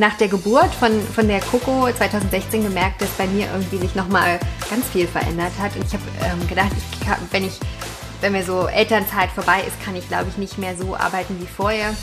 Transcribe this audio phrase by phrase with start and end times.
[0.00, 4.40] nach der Geburt von, von der Coco 2016 gemerkt, dass bei mir irgendwie sich nochmal
[4.70, 5.76] ganz viel verändert hat.
[5.76, 7.60] Und ich habe ähm, gedacht, ich kann, wenn ich,
[8.22, 11.46] wenn mir so Elternzeit vorbei ist, kann ich glaube ich nicht mehr so arbeiten wie
[11.46, 11.94] vorher.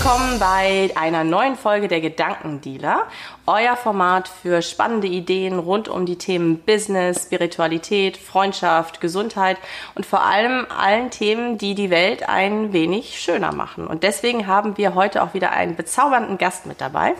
[0.00, 3.02] Willkommen bei einer neuen Folge der Gedankendealer,
[3.46, 9.56] euer Format für spannende Ideen rund um die Themen Business, Spiritualität, Freundschaft, Gesundheit
[9.96, 13.88] und vor allem allen Themen, die die Welt ein wenig schöner machen.
[13.88, 17.14] Und deswegen haben wir heute auch wieder einen bezaubernden Gast mit dabei.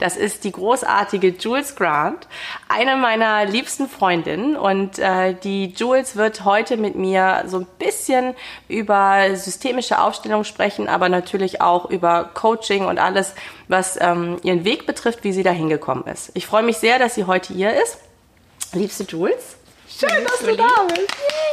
[0.00, 2.26] Das ist die großartige Jules Grant,
[2.68, 4.56] eine meiner liebsten Freundinnen.
[4.56, 8.34] Und äh, die Jules wird heute mit mir so ein bisschen
[8.66, 13.34] über systemische Aufstellung sprechen, aber natürlich auch über Coaching und alles,
[13.68, 16.30] was ähm, ihren Weg betrifft, wie sie da hingekommen ist.
[16.34, 17.98] Ich freue mich sehr, dass sie heute hier ist.
[18.72, 19.56] Liebste Jules.
[19.88, 21.10] Schön, dass du da bist.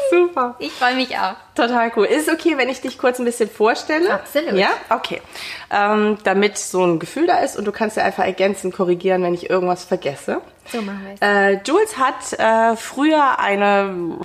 [0.10, 0.56] Super.
[0.60, 1.36] Ich freue mich auch.
[1.56, 2.06] Total cool.
[2.06, 4.14] Ist es okay, wenn ich dich kurz ein bisschen vorstelle?
[4.14, 4.54] Absolut.
[4.54, 4.70] Ja?
[4.90, 5.22] Okay.
[5.70, 9.34] Ähm, damit so ein Gefühl da ist und du kannst ja einfach ergänzen, korrigieren, wenn
[9.34, 10.42] ich irgendwas vergesse.
[10.72, 11.22] So machen wir es.
[11.22, 14.18] Äh, Jules hat äh, früher eine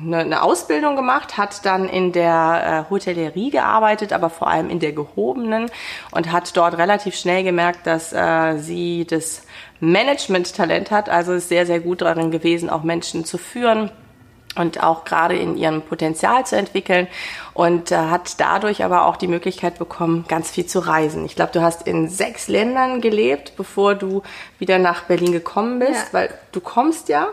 [0.00, 4.80] eine, eine Ausbildung gemacht, hat dann in der äh, Hotellerie gearbeitet, aber vor allem in
[4.80, 5.70] der gehobenen
[6.10, 9.42] und hat dort relativ schnell gemerkt, dass äh, sie das
[9.80, 13.90] Management-Talent hat, also ist sehr, sehr gut darin gewesen, auch Menschen zu führen
[14.54, 17.08] und auch gerade in ihrem Potenzial zu entwickeln
[17.54, 21.24] und äh, hat dadurch aber auch die Möglichkeit bekommen, ganz viel zu reisen.
[21.24, 24.22] Ich glaube, du hast in sechs Ländern gelebt, bevor du
[24.58, 26.12] wieder nach Berlin gekommen bist, ja.
[26.12, 27.28] weil du kommst ja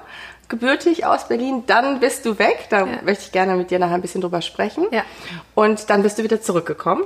[0.48, 2.68] gebürtig aus Berlin, dann bist du weg.
[2.70, 3.02] Da ja.
[3.04, 4.88] möchte ich gerne mit dir nachher ein bisschen drüber sprechen.
[4.92, 5.04] Ja.
[5.56, 7.04] Und dann bist du wieder zurückgekommen.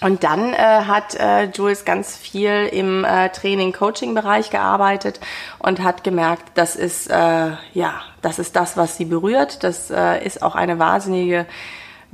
[0.00, 5.18] Und dann äh, hat äh, Jules ganz viel im äh, Training-Coaching-Bereich gearbeitet
[5.58, 9.64] und hat gemerkt, das ist äh, ja, das ist das, was sie berührt.
[9.64, 11.46] Das äh, ist auch eine wahnsinnige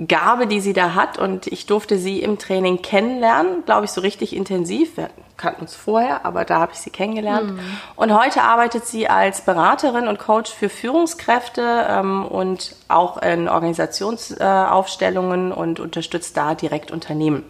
[0.09, 1.19] Gabe, die sie da hat.
[1.19, 4.97] Und ich durfte sie im Training kennenlernen, glaube ich, so richtig intensiv.
[4.97, 7.53] Wir kannten uns vorher, aber da habe ich sie kennengelernt.
[7.53, 7.61] Mhm.
[7.97, 15.53] Und heute arbeitet sie als Beraterin und Coach für Führungskräfte ähm, und auch in Organisationsaufstellungen
[15.53, 17.45] äh, und unterstützt da direkt Unternehmen.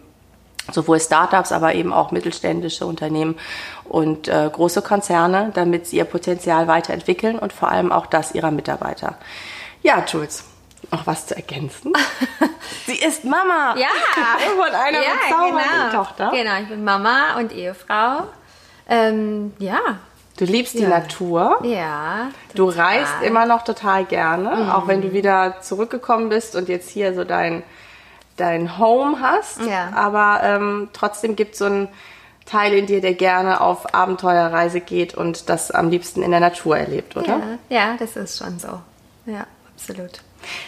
[0.71, 3.37] Sowohl Startups, aber eben auch mittelständische Unternehmen
[3.83, 8.51] und äh, große Konzerne, damit sie ihr Potenzial weiterentwickeln und vor allem auch das ihrer
[8.51, 9.17] Mitarbeiter.
[9.83, 10.43] Ja, Jules,
[10.91, 11.93] noch was zu ergänzen?
[12.85, 13.75] Sie ist Mama.
[13.77, 13.87] Ja.
[14.55, 16.03] Von einer ja, bezaubernden genau.
[16.03, 16.31] Tochter.
[16.31, 18.23] Genau, ich bin Mama und Ehefrau.
[18.87, 19.79] Ähm, ja.
[20.37, 20.81] Du liebst ja.
[20.81, 21.59] die Natur.
[21.63, 22.29] Ja.
[22.49, 22.55] Total.
[22.55, 24.69] Du reist immer noch total gerne, mhm.
[24.69, 27.63] auch wenn du wieder zurückgekommen bist und jetzt hier so dein,
[28.37, 29.61] dein Home hast.
[29.61, 29.91] Ja.
[29.93, 31.87] Aber ähm, trotzdem gibt es so ein
[32.45, 36.77] Teil in dir, der gerne auf Abenteuerreise geht und das am liebsten in der Natur
[36.77, 37.41] erlebt, oder?
[37.69, 38.79] Ja, ja das ist schon so.
[39.25, 40.21] Ja, absolut.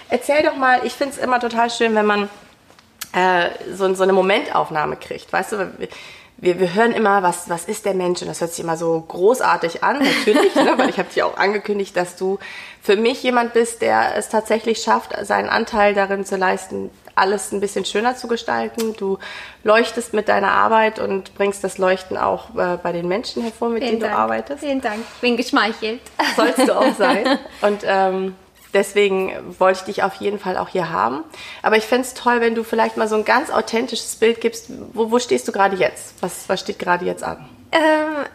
[0.10, 2.30] Erzähl doch mal, ich finde es immer total schön, wenn man
[3.14, 5.32] äh, so, so eine Momentaufnahme kriegt.
[5.32, 5.72] Weißt du,
[6.38, 8.22] wir, wir hören immer, was, was ist der Mensch?
[8.22, 10.74] Und das hört sich immer so großartig an, natürlich, ne?
[10.78, 12.40] weil ich habe dir auch angekündigt, dass du
[12.82, 17.60] für mich jemand bist, der es tatsächlich schafft, seinen Anteil darin zu leisten, alles ein
[17.60, 18.96] bisschen schöner zu gestalten.
[18.98, 19.18] Du
[19.64, 23.84] leuchtest mit deiner Arbeit und bringst das Leuchten auch äh, bei den Menschen hervor, mit
[23.84, 24.14] Vielen denen Dank.
[24.14, 24.60] du arbeitest.
[24.60, 25.00] Vielen Dank.
[25.22, 26.00] Bin geschmeichelt.
[26.36, 27.40] Sollst du auch sein.
[27.62, 28.36] Und ähm,
[28.74, 31.24] deswegen wollte ich dich auf jeden Fall auch hier haben.
[31.64, 34.70] Aber ich fände es toll, wenn du vielleicht mal so ein ganz authentisches Bild gibst.
[34.94, 36.16] Wo, wo stehst du gerade jetzt?
[36.22, 37.48] Was, was steht gerade jetzt an?
[37.72, 38.26] Ähm,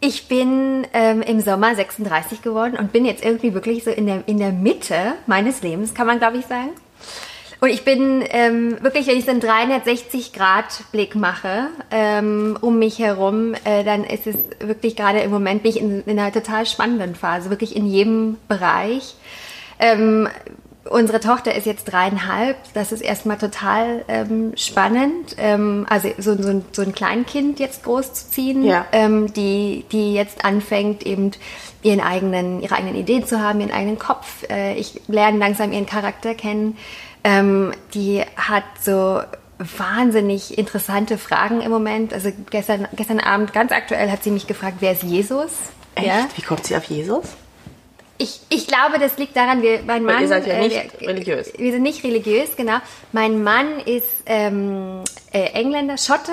[0.00, 4.22] ich bin ähm, im Sommer 36 geworden und bin jetzt irgendwie wirklich so in der,
[4.26, 6.70] in der Mitte meines Lebens, kann man glaube ich sagen.
[7.66, 13.54] Und ich bin ähm, wirklich, wenn ich so einen 360-Grad-Blick mache ähm, um mich herum,
[13.64, 17.16] äh, dann ist es wirklich gerade im Moment bin ich in, in, einer total spannenden
[17.16, 19.16] Phase, wirklich in jedem Bereich.
[19.80, 20.28] Ähm,
[20.88, 25.34] unsere Tochter ist jetzt dreieinhalb, das ist erstmal total ähm, spannend.
[25.36, 28.86] Ähm, also so, so, ein, so ein Kleinkind jetzt großzuziehen, ja.
[28.92, 31.32] ähm, die, die jetzt anfängt eben
[31.82, 34.48] ihren eigenen, ihre eigenen Ideen zu haben, ihren eigenen Kopf.
[34.48, 36.76] Äh, ich lerne langsam ihren Charakter kennen.
[37.26, 39.20] Ähm, die hat so
[39.58, 42.12] wahnsinnig interessante Fragen im Moment.
[42.12, 45.50] Also gestern, gestern Abend, ganz aktuell, hat sie mich gefragt, wer ist Jesus?
[45.96, 46.06] Echt?
[46.06, 46.28] Ja?
[46.36, 47.24] Wie kommt sie auf Jesus?
[48.18, 50.22] Ich, ich glaube, das liegt daran, wir, mein Mann.
[50.22, 51.52] ihr seid ja nicht äh, religiös.
[51.58, 52.76] Wir sind nicht religiös, genau.
[53.10, 55.02] Mein Mann ist ähm,
[55.32, 56.32] äh, Engländer, Schotte,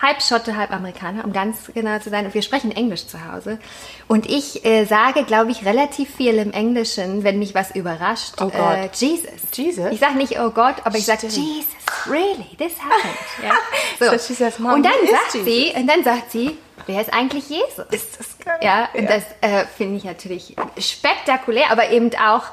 [0.00, 2.26] halb Schotte, halb Amerikaner, um ganz genau zu sein.
[2.26, 3.58] Und wir sprechen Englisch zu Hause.
[4.06, 8.34] Und ich äh, sage, glaube ich, relativ viel im Englischen, wenn mich was überrascht.
[8.40, 8.76] Oh Gott.
[8.76, 9.30] Äh, Jesus.
[9.52, 9.86] Jesus?
[9.90, 11.26] Ich sage nicht, oh Gott, aber ich sage.
[11.26, 11.66] Jesus,
[12.06, 13.18] really, this happened.
[13.42, 13.54] ja.
[13.98, 16.56] So she says, "Mom, und dann sagt Jesus?" sie, und dann sagt sie,
[16.86, 17.86] wer ist eigentlich Jesus?
[17.90, 18.58] Ist das geil?
[18.62, 22.44] Ja, und das äh, finde ich natürlich spektakulär, aber eben auch,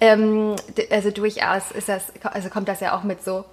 [0.00, 0.56] ähm,
[0.90, 3.44] also durchaus ist das, also kommt das ja auch mit so,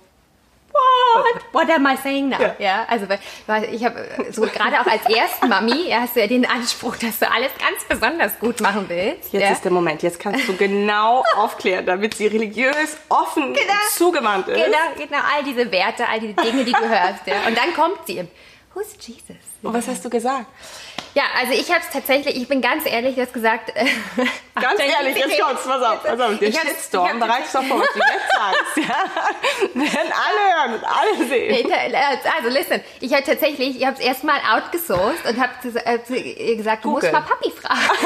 [1.17, 2.41] what, what am I saying now?
[2.41, 2.55] Ja.
[2.59, 6.45] Ja, also weil, ich habe so gerade auch als Erstmami, ja, hast du ja den
[6.45, 9.31] Anspruch, dass du alles ganz besonders gut machen willst.
[9.33, 9.51] Jetzt ja.
[9.51, 10.03] ist der Moment.
[10.03, 13.73] Jetzt kannst du genau aufklären, damit sie religiös offen Genau.
[13.91, 14.55] zugewandt ist.
[14.63, 17.25] Genau, genau, all diese Werte, all diese Dinge, die du hörst.
[17.25, 17.47] Ja.
[17.47, 18.27] Und dann kommt sie.
[18.77, 19.35] Who's Jesus?
[19.63, 20.45] Und was hast du gesagt?
[21.15, 23.69] Ja, also ich habe es tatsächlich, ich bin ganz ehrlich, du hast gesagt.
[23.75, 23.85] äh,
[24.53, 26.37] Ganz ehrlich, jetzt kommt's, pass auf, pass auf.
[26.37, 28.77] Der Shitstorm, bereits doch vor, was du jetzt sagst.
[28.77, 29.73] Ja?
[29.81, 31.71] Werden alle hören und alle sehen.
[32.37, 36.91] Also listen, ich habe tatsächlich, ich habe es erstmal outgesourced und habe äh, gesagt, du
[36.93, 37.11] Google.
[37.11, 37.79] musst mal Papi fragen.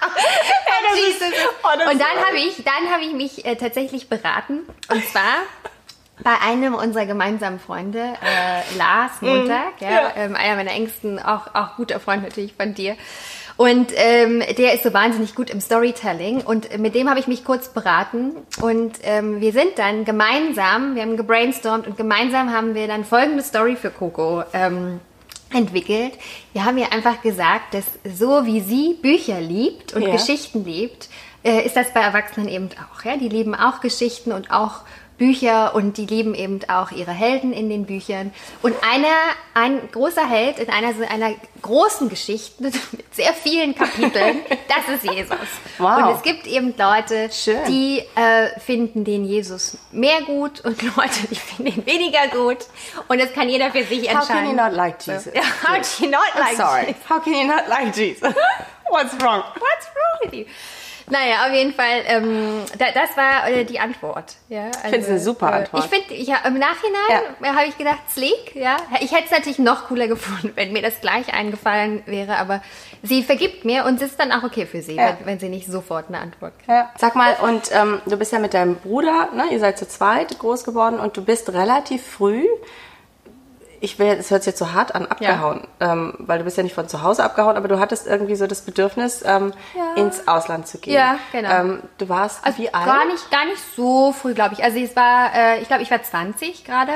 [0.00, 1.34] das ist- Jesus.
[1.64, 4.60] oh, das und dann habe ich, dann habe ich mich äh, tatsächlich beraten
[4.90, 5.38] und zwar
[6.22, 9.92] bei einem unserer gemeinsamen Freunde, äh, Lars Montag, ja, Mhm.
[9.94, 10.12] ja.
[10.16, 12.96] Ähm, einer meiner engsten, auch, auch guter Freund natürlich von dir.
[13.56, 17.44] Und ähm, der ist so wahnsinnig gut im Storytelling und mit dem habe ich mich
[17.44, 22.88] kurz beraten und ähm, wir sind dann gemeinsam, wir haben gebrainstormt und gemeinsam haben wir
[22.88, 24.98] dann folgende Story für Coco ähm,
[25.52, 26.14] entwickelt.
[26.52, 30.10] Wir haben ihr einfach gesagt, dass so wie sie Bücher liebt und Ja.
[30.10, 31.08] Geschichten liebt,
[31.44, 33.04] äh, ist das bei Erwachsenen eben auch.
[33.04, 33.16] Ja?
[33.16, 34.80] Die lieben auch Geschichten und auch
[35.18, 38.32] Bücher und die lieben eben auch ihre Helden in den Büchern.
[38.62, 39.14] Und einer,
[39.54, 41.30] ein großer Held in einer, so einer
[41.62, 42.74] großen Geschichte mit
[43.14, 45.36] sehr vielen Kapiteln, das ist Jesus.
[45.78, 45.98] Wow.
[45.98, 47.64] Und es gibt eben Leute, Schön.
[47.68, 52.58] die äh, finden den Jesus mehr gut und Leute, die finden ihn weniger gut.
[53.08, 54.20] Und das kann jeder für sich entscheiden.
[54.20, 55.32] How can you not like Jesus?
[55.62, 56.86] How do you not I'm like sorry.
[56.86, 57.08] Jesus?
[57.08, 58.34] How can you not like Jesus?
[58.90, 59.42] What's wrong?
[59.54, 60.46] What's wrong with you?
[61.10, 64.36] Naja, auf jeden Fall, ähm, da, das war äh, die Antwort.
[64.48, 65.84] Ja, also, finde es eine super Antwort.
[65.84, 68.76] ich finde, ich, hab- im Nachhinein äh, habe ich gedacht, sleek, ja.
[69.00, 72.62] Ich hätte es natürlich noch cooler gefunden, wenn mir das gleich eingefallen wäre, aber
[73.02, 75.16] sie vergibt mir und es ist dann auch okay für sie, Ja.
[75.18, 76.68] wenn, wenn sie nicht sofort eine Antwort kriegt.
[76.70, 76.90] Ja.
[76.98, 80.38] Sag mal, und ähm, du bist ja mit deinem Bruder, ne, ihr seid zu zweit
[80.38, 82.46] groß geworden und du bist relativ früh,
[83.80, 86.62] ich will, es hört sich jetzt so hart an, abgehauen, ähm, weil du bist ja
[86.62, 90.02] nicht von zu Hause abgehauen, aber du hattest irgendwie so das Bedürfnis, ähm, Ja.
[90.02, 90.94] ins Ausland zu gehen.
[90.94, 91.50] Ja, genau.
[91.50, 92.86] Ähm, du warst wie alt?
[92.86, 94.62] Gar nicht, gar nicht so früh, glaube ich.
[94.64, 96.92] Also es war, äh, ich glaube, ich war 20 gerade.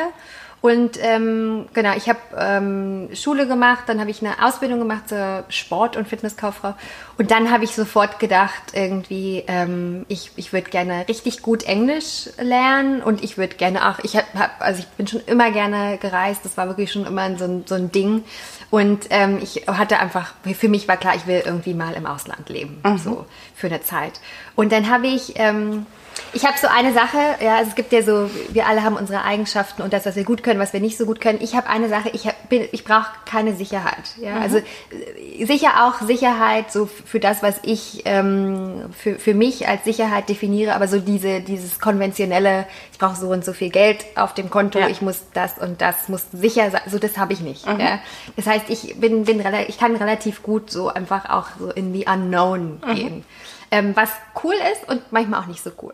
[0.60, 5.44] Und ähm, genau, ich habe ähm, Schule gemacht, dann habe ich eine Ausbildung gemacht zur
[5.50, 6.74] Sport- und Fitnesskauffrau.
[7.16, 12.28] Und dann habe ich sofort gedacht, irgendwie, ähm, ich, ich würde gerne richtig gut Englisch
[12.40, 15.96] lernen und ich würde gerne auch, ich hab, hab, also ich bin schon immer gerne
[15.98, 18.24] gereist, das war wirklich schon immer so ein, so ein Ding.
[18.70, 22.48] Und ähm, ich hatte einfach, für mich war klar, ich will irgendwie mal im Ausland
[22.48, 24.20] leben, so für eine Zeit.
[24.56, 25.86] Und dann habe ich, ähm,
[26.32, 29.24] ich habe so eine Sache, ja, also es gibt ja so, wir alle haben unsere
[29.24, 31.38] Eigenschaften und das, was wir gut können, was wir nicht so gut können.
[31.40, 34.16] Ich habe eine Sache, ich, hab, bin, ich brauche keine Sicherheit.
[34.20, 34.38] Ja?
[34.38, 39.84] Also äh, sicher auch Sicherheit so für das, was ich ähm, für, für mich als
[39.84, 44.34] Sicherheit definiere, aber so diese, dieses konventionelle, ich brauche so und so viel Geld auf
[44.34, 44.88] dem Konto, Ja.
[44.88, 47.66] ich muss das und das muss sicher sein, so das habe ich nicht.
[47.66, 48.00] Ja?
[48.36, 52.06] Das heißt, ich bin, bin ich kann relativ gut so einfach auch so in the
[52.06, 53.24] unknown gehen.
[53.70, 54.10] Ähm, was
[54.42, 55.92] cool ist und manchmal auch nicht so cool.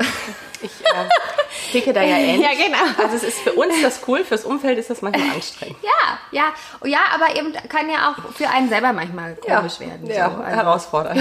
[0.63, 2.47] Ich äh, ticke da ja ähnlich.
[2.47, 3.03] Ja, genau.
[3.03, 5.77] Also es ist für uns das cool, fürs Umfeld ist das manchmal anstrengend.
[5.83, 6.53] Ja, ja,
[6.85, 10.07] Oh, ja, aber eben kann ja auch für einen selber manchmal komisch werden.
[10.07, 10.43] Ja, so.
[10.43, 11.21] Also, herausfordernd.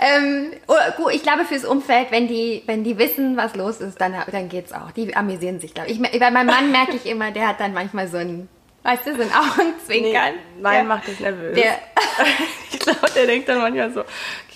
[0.00, 4.00] ähm, oh, gut, ich glaube fürs Umfeld, wenn die, wenn die wissen, was los ist,
[4.00, 4.90] dann, dann geht's auch.
[4.90, 6.00] Die amüsieren sich, glaube ich.
[6.00, 6.20] ich.
[6.20, 8.48] Bei meinem Mann merke ich immer, der hat dann manchmal so ein,
[8.82, 10.34] weißt du, so ein Augenzwinkern.
[10.60, 11.54] Mein der, macht das nervös.
[11.54, 11.78] der,
[12.72, 14.02] ich glaube, der denkt dann manchmal so,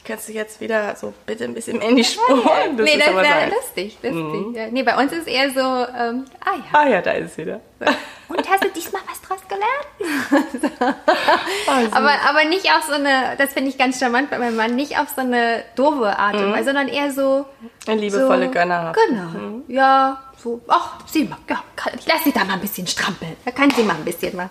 [0.06, 2.42] kannst du jetzt wieder so bitte ein bisschen in die Spur.
[2.76, 4.56] Das nee, ist das wäre lustig, lustig.
[4.56, 4.68] Ja.
[4.70, 6.64] Nee, bei uns ist eher so, ähm, ah ja.
[6.72, 7.60] Ah ja, da ist es wieder.
[8.28, 10.46] Und hast du diesmal was draus gelernt?
[10.52, 11.92] Süß.
[11.92, 14.98] aber, aber nicht auf so eine, das finde ich ganz charmant bei meinem Mann, nicht
[14.98, 17.44] auf so eine doofe Art Weise, sondern eher so.
[17.86, 18.98] Eine liebevolle so, Gönnerhaft.
[19.08, 19.62] Genau.
[19.68, 23.36] Ja, so, ach, sieh mal, ja, kann, ich lasse sie da mal ein bisschen strampeln.
[23.44, 24.50] Da kann sie mal ein bisschen mal.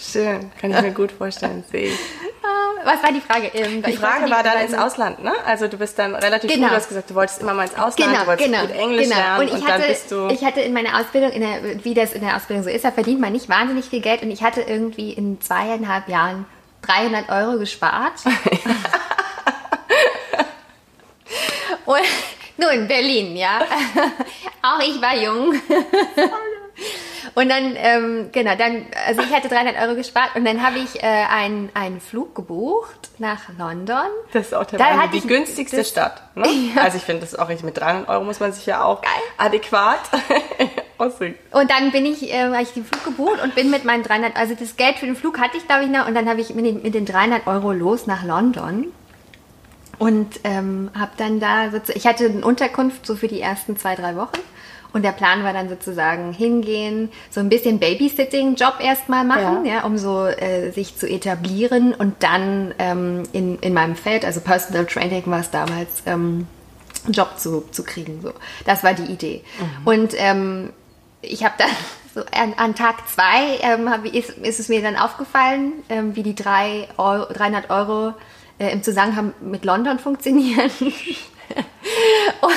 [0.00, 1.98] Schön, kann ich mir gut vorstellen, sehe ich.
[2.42, 3.48] Ah, Was war die Frage?
[3.52, 5.32] Ähm, Die Frage war dann ins Ausland, ne?
[5.44, 6.68] Also du bist dann relativ Genau.
[6.68, 8.70] früh, du hast gesagt, du wolltest immer mal ins Ausland, Genau, du wolltest genau, gut
[8.76, 9.16] Englisch genau.
[9.16, 10.28] lernen Und und, ich dann hatte, bist du...
[10.28, 12.90] ich hatte in meiner Ausbildung, in der, wie das in der Ausbildung so ist, da
[12.92, 16.46] verdient man nicht wahnsinnig viel Geld und ich hatte irgendwie in zweieinhalb Jahren
[16.82, 18.14] 300 Euro gespart.
[21.84, 21.98] und,
[22.56, 23.60] nun, Berlin, ja.
[24.62, 25.54] Auch ich war jung.
[27.34, 31.02] Und dann, ähm, genau, dann, also ich hatte 300 Euro gespart und dann habe ich
[31.02, 34.06] äh, einen, einen Flug gebucht nach London.
[34.32, 36.22] Das ist auch der Da die ich- günstigste Stadt.
[36.34, 36.46] Ne?
[36.76, 37.64] Also ich finde das auch richtig.
[37.64, 39.02] Mit 300 Euro muss man sich ja auch
[39.38, 40.00] adäquat
[40.98, 41.36] ausdrücken.
[41.52, 44.36] Und dann bin ich, äh, habe ich den Flug gebucht und bin mit meinen 300,
[44.36, 46.08] also das Geld für den Flug hatte ich, glaube ich, noch.
[46.08, 48.86] Und dann habe ich mit den, mit den 300 Euro los nach London.
[49.98, 54.16] Und ähm, habe dann da, ich hatte eine Unterkunft so für die ersten zwei, drei
[54.16, 54.38] Wochen.
[54.92, 59.84] Und der Plan war dann sozusagen hingehen, so ein bisschen Babysitting-Job erstmal machen, ja.
[59.84, 64.86] um so äh, sich zu etablieren und dann ähm, in, in meinem Feld, also Personal
[64.86, 66.46] Training war es damals, ähm,
[67.04, 68.20] einen Job zu, zu kriegen.
[68.22, 68.32] So.
[68.64, 69.42] Das war die Idee.
[69.84, 70.70] Und ähm,
[71.22, 71.70] ich habe dann
[72.14, 76.22] so an, an Tag zwei ähm, hab, ist, ist es mir dann aufgefallen, ähm, wie
[76.22, 78.14] die drei Euro, 300 Euro
[78.58, 80.70] äh, im Zusammenhang mit London funktionieren.
[80.80, 82.54] und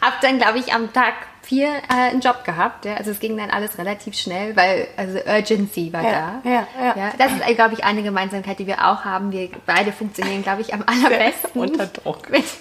[0.00, 1.14] habe dann, glaube ich, am Tag
[1.46, 2.84] vier äh, einen Job gehabt.
[2.84, 2.94] Ja?
[2.96, 6.50] Also es ging dann alles relativ schnell, weil also Urgency war Ja, da.
[6.50, 7.12] ja, ja.
[7.18, 9.32] das ist, glaube ich, eine Gemeinsamkeit, die wir auch haben.
[9.32, 11.60] Wir beide funktionieren, glaube ich, am allerbesten.
[11.60, 12.28] Unter Druck.
[12.30, 12.58] With,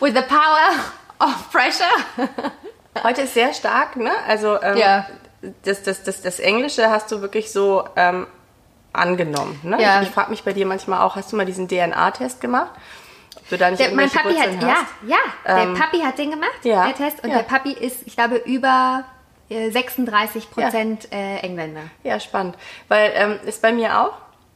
[0.00, 0.70] with the power
[1.20, 1.84] of pressure.
[3.02, 4.10] Heute ist sehr stark, ne?
[4.26, 5.06] Also ähm, Ja.
[5.64, 8.26] das, das, das, das Englische hast du wirklich so ähm,
[8.92, 9.60] angenommen.
[9.62, 9.80] Ne?
[9.80, 10.00] Ja.
[10.02, 12.70] Ich, ich frage mich bei dir manchmal auch, hast du mal diesen DNA-Test gemacht?
[13.50, 14.86] Du da nicht Der, mein Papi hat, Wurzeln ja, hast?
[15.06, 17.22] ja, der Ähm, Papi hat den gemacht, ja, der Test.
[17.24, 17.36] Und ja.
[17.38, 19.04] der Papi ist, ich glaube, über
[19.48, 21.82] äh, 36 Prozent äh, Engländer.
[22.02, 22.56] Ja, spannend.
[22.88, 24.12] Weil ähm, ist bei mir auch.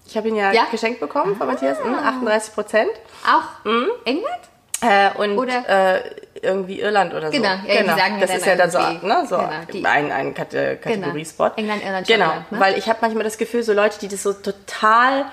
[0.06, 0.66] Ich habe ihn ja, Ja?
[0.70, 2.90] geschenkt bekommen von Matthias, mh, 38 Prozent.
[3.26, 3.88] Auch Mhm.
[4.04, 4.26] England?
[4.82, 6.02] Äh, und Oder- äh,
[6.42, 7.32] irgendwie Irland oder so.
[7.32, 9.37] Genau, ja, die sagen ja das ist ja dann so, ne, so
[9.70, 11.56] genau, ein, ein Kate Kategoriespot.
[11.56, 12.61] England, Irland, Genau, Schottland, ne?
[12.61, 15.25] weil ich habe manchmal das Gefühl, so Leute, die das so total äh,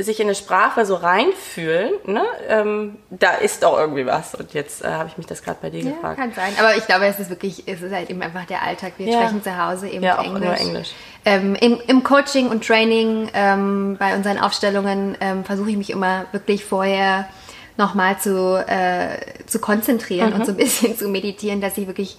[0.00, 4.34] sich in eine Sprache so reinfühlen, ne, ähm, da ist doch irgendwie was.
[4.34, 6.18] Und jetzt äh, habe ich mich das gerade bei dir Ja, gefragt.
[6.18, 6.52] kann sein.
[6.58, 8.92] Aber ich glaube, es ist wirklich, es ist halt eben einfach der Alltag.
[8.98, 9.14] Wir Ja.
[9.22, 10.42] sprechen zu Hause eben Ja, auch Englisch.
[10.44, 10.88] nur Englisch.
[11.24, 16.26] Ähm, im, Im Coaching und Training, ähm, bei unseren Aufstellungen, ähm, versuche ich mich immer
[16.32, 17.26] wirklich vorher
[17.78, 20.34] nochmal zu, äh, zu konzentrieren Mhm.
[20.36, 22.18] und so ein bisschen zu meditieren, dass ich wirklich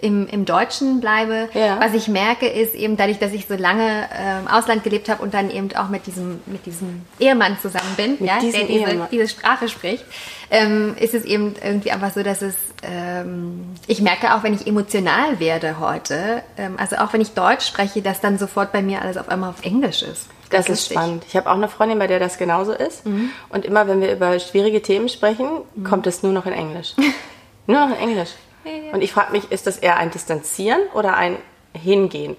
[0.00, 1.48] im, im Deutschen bleibe.
[1.54, 1.80] Ja.
[1.80, 5.22] Was ich merke, ist eben dadurch, dass ich so lange ähm, im Ausland gelebt habe
[5.22, 9.08] und dann eben auch mit diesem, mit diesem Ehemann zusammen bin, ja, diesem der diese,
[9.10, 10.04] diese Sprache spricht,
[10.50, 14.66] ähm, ist es eben irgendwie einfach so, dass es, ähm, ich merke auch, wenn ich
[14.66, 19.02] emotional werde heute, ähm, also auch wenn ich Deutsch spreche, dass dann sofort bei mir
[19.02, 20.26] alles auf einmal auf Englisch ist.
[20.50, 20.96] Das ist lustig.
[20.96, 21.24] spannend.
[21.28, 23.04] Ich habe auch eine Freundin, bei der das genauso ist.
[23.04, 23.30] Mhm.
[23.50, 25.46] Und immer, wenn wir über schwierige Themen sprechen,
[25.84, 26.94] kommt es nur noch in Englisch.
[27.66, 28.30] nur noch in Englisch.
[28.68, 28.92] Ja.
[28.92, 31.36] Und ich frage mich, ist das eher ein Distanzieren oder ein
[31.74, 32.36] Hingehen?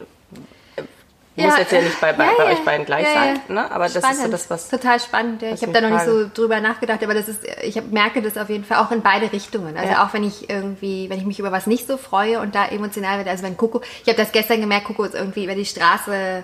[1.35, 3.71] Muss jetzt ja nicht bei, bei, bei euch beiden gleich sein, ne?
[3.71, 4.33] aber das ist so Spannend.
[4.33, 4.69] das, was...
[4.69, 5.43] total spannend.
[5.43, 8.37] Ich habe da noch nicht so drüber nachgedacht, aber das ist, ich hab, merke das
[8.37, 9.77] auf jeden Fall auch in beide Richtungen.
[9.77, 12.67] Also auch wenn ich irgendwie, wenn ich mich über was nicht so freue und da
[12.67, 15.65] emotional werde, also wenn Coco, ich habe das gestern gemerkt, Coco ist irgendwie über die
[15.65, 16.43] Straße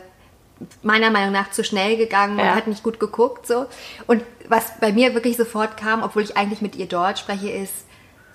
[0.84, 2.52] meiner Meinung nach zu schnell gegangen Ja.
[2.52, 3.66] und hat nicht gut geguckt so.
[4.08, 7.86] Und was bei mir wirklich sofort kam, obwohl ich eigentlich mit ihr Deutsch spreche, ist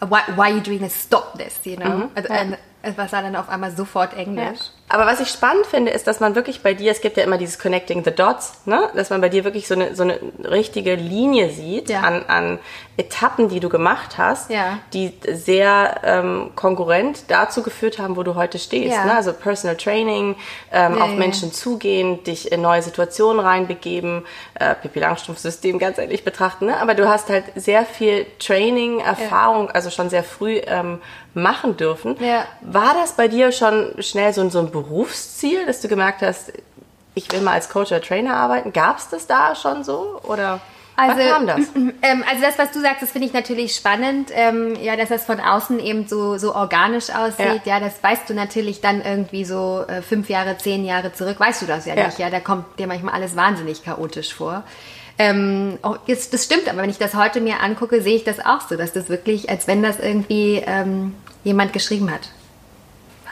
[0.09, 0.95] why, why are you doing this?
[0.95, 2.11] Stop this, you know?
[2.15, 2.35] Also, Mhm.
[2.37, 2.43] Ja.
[2.43, 4.59] ähm, es war dann auf einmal sofort Englisch.
[4.93, 7.39] Aber was ich spannend finde, ist, dass man wirklich bei dir, es gibt ja immer
[7.39, 8.89] dieses Connecting the Dots, ne?
[8.95, 12.01] dass man bei dir wirklich so eine, so eine richtige Linie sieht Ja.
[12.01, 12.59] an, an
[12.97, 14.79] Etappen, die du gemacht hast, Ja.
[14.93, 18.95] die sehr ähm, konkurrent dazu geführt haben, wo du heute stehst.
[18.97, 19.05] Ja.
[19.05, 19.15] Ne?
[19.15, 20.35] Also Personal Training,
[20.73, 21.11] ähm, Ja, auf.
[21.15, 26.67] Menschen zugehen, dich in neue Situationen reinbegeben, äh, Pippi Langstrumpf-System ganz ehrlich betrachten.
[26.67, 26.77] Ne?
[26.81, 31.01] Aber du hast halt sehr viel Training, Erfahrung, also schon sehr früh ähm,
[31.33, 32.17] machen dürfen.
[32.61, 36.53] War das bei dir schon schnell so, ein- so ein Berufsziel, dass du gemerkt hast,
[37.15, 38.73] ich will mal als Coach oder Trainer arbeiten?
[38.73, 40.21] Gab es das da schon so?
[40.23, 40.61] Oder
[40.97, 41.61] Also, kam das?
[42.03, 44.31] Ähm, also das, was du sagst, das finde ich natürlich spannend.
[44.33, 47.63] Ähm, ja, dass das von außen eben so, so organisch aussieht.
[47.67, 47.81] Ja.
[47.81, 51.67] das weißt du natürlich dann irgendwie so äh, fünf Jahre, zehn Jahre zurück, weißt du
[51.67, 52.07] das ja, Ja.
[52.07, 52.19] nicht.
[52.19, 54.63] Ja, da kommt dir manchmal alles wahnsinnig chaotisch vor.
[55.19, 58.41] Ähm, oh, das, das stimmt, aber wenn ich das heute mir angucke, sehe ich das
[58.41, 62.31] auch so, dass das wirklich, als wenn das irgendwie ähm, jemand geschrieben hat.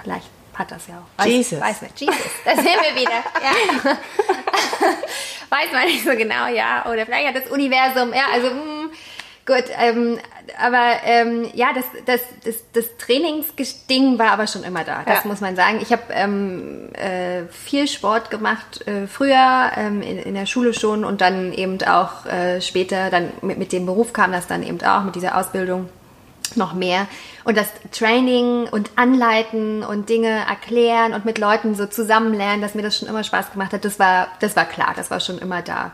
[0.03, 0.27] Vielleicht
[0.59, 1.25] hat das ja auch.
[1.25, 1.61] Weiß, Jesus.
[1.61, 2.01] Weiß nicht.
[2.01, 2.17] Jesus.
[2.45, 3.11] Da sind wir wieder.
[3.11, 3.97] Ja.
[5.51, 6.85] weiß man nicht so genau, ja.
[6.91, 8.89] Oder vielleicht hat das Universum, ja, also mh,
[9.47, 10.19] gut, ähm,
[10.63, 15.29] aber ähm, ja, das, das, das, das Trainingsding war aber schon immer da, das Ja.
[15.29, 15.79] muss man sagen.
[15.81, 21.05] Ich habe ähm, äh, viel Sport gemacht, äh, früher ähm, in, in der Schule schon
[21.05, 24.81] und dann eben auch äh, später, dann mit, mit dem Beruf kam das dann eben
[24.83, 25.89] auch, mit dieser Ausbildung
[26.57, 27.07] noch mehr.
[27.45, 32.75] Und das Training und Anleiten und Dinge erklären und mit Leuten so zusammen lernen, dass
[32.75, 35.39] mir das schon immer Spaß gemacht hat, das war, das war klar, das war schon
[35.39, 35.93] immer da.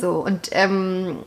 [0.00, 1.18] So, und ähm,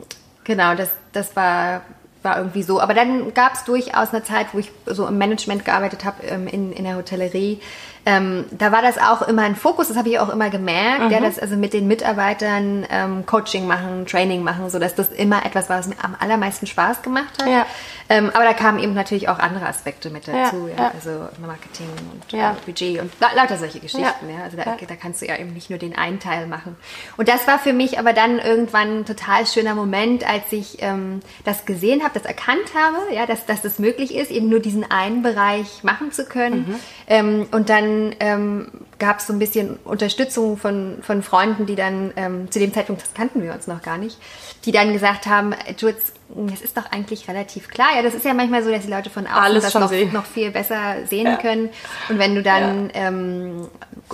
[0.44, 1.82] genau, das, das war,
[2.22, 2.80] war irgendwie so.
[2.80, 6.46] Aber dann gab es durchaus eine Zeit, wo ich so im Management gearbeitet habe, ähm,
[6.46, 7.60] in, in der Hotellerie,
[8.08, 11.10] ähm, da war das auch immer ein Fokus, das habe ich auch immer gemerkt, Mhm.
[11.10, 15.44] ja, dass also mit den Mitarbeitern ähm, Coaching machen, Training machen, so dass das immer
[15.44, 17.48] etwas war, was mir am allermeisten Spaß gemacht hat.
[17.48, 17.66] Ja.
[18.08, 20.92] Ähm, aber da kamen eben natürlich auch andere Aspekte mit dazu, ja, ja.
[20.94, 21.10] also
[21.46, 24.30] Marketing und äh, Budget und la lauter solche Geschichten.
[24.30, 24.44] Ja.
[24.44, 26.76] Also da, da kannst du ja eben nicht nur den einen Teil machen.
[27.18, 31.20] Und das war für mich aber dann irgendwann ein total schöner Moment, als ich ähm,
[31.44, 34.90] das gesehen habe, das erkannt habe, ja, dass, dass das möglich ist, eben nur diesen
[34.90, 36.66] einen Bereich machen zu können.
[36.68, 36.74] Mhm.
[37.08, 42.12] Ähm, und dann ähm, gab es so ein bisschen Unterstützung von, von Freunden, die dann,
[42.16, 44.18] ähm, zu dem Zeitpunkt, das kannten wir uns noch gar nicht,
[44.64, 47.88] die dann gesagt haben, Jules, das ist doch eigentlich relativ klar.
[47.96, 50.26] Ja, das ist ja manchmal so, dass die Leute von außen Alles das noch, noch
[50.26, 51.36] viel besser sehen Ja.
[51.36, 51.70] können.
[52.08, 53.68] Und wenn du dann ähm,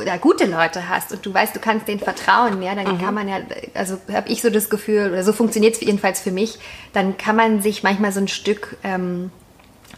[0.05, 3.29] da gute Leute hast und du weißt, du kannst denen vertrauen, ja, dann kann man
[3.29, 3.39] ja,
[3.75, 6.59] also habe ich so das Gefühl, oder so funktioniert es jedenfalls für mich,
[6.93, 9.31] dann kann man sich manchmal so ein Stück ähm,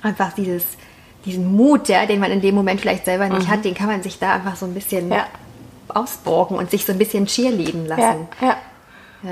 [0.02, 0.64] einfach dieses,
[1.26, 4.02] diesen Mut, ja, den man in dem Moment vielleicht selber nicht hat, den kann man
[4.02, 5.26] sich da einfach so ein bisschen Ja.
[5.88, 8.28] ausborgen und sich so ein bisschen cheerleaden Ja, lassen.
[8.40, 8.56] ja.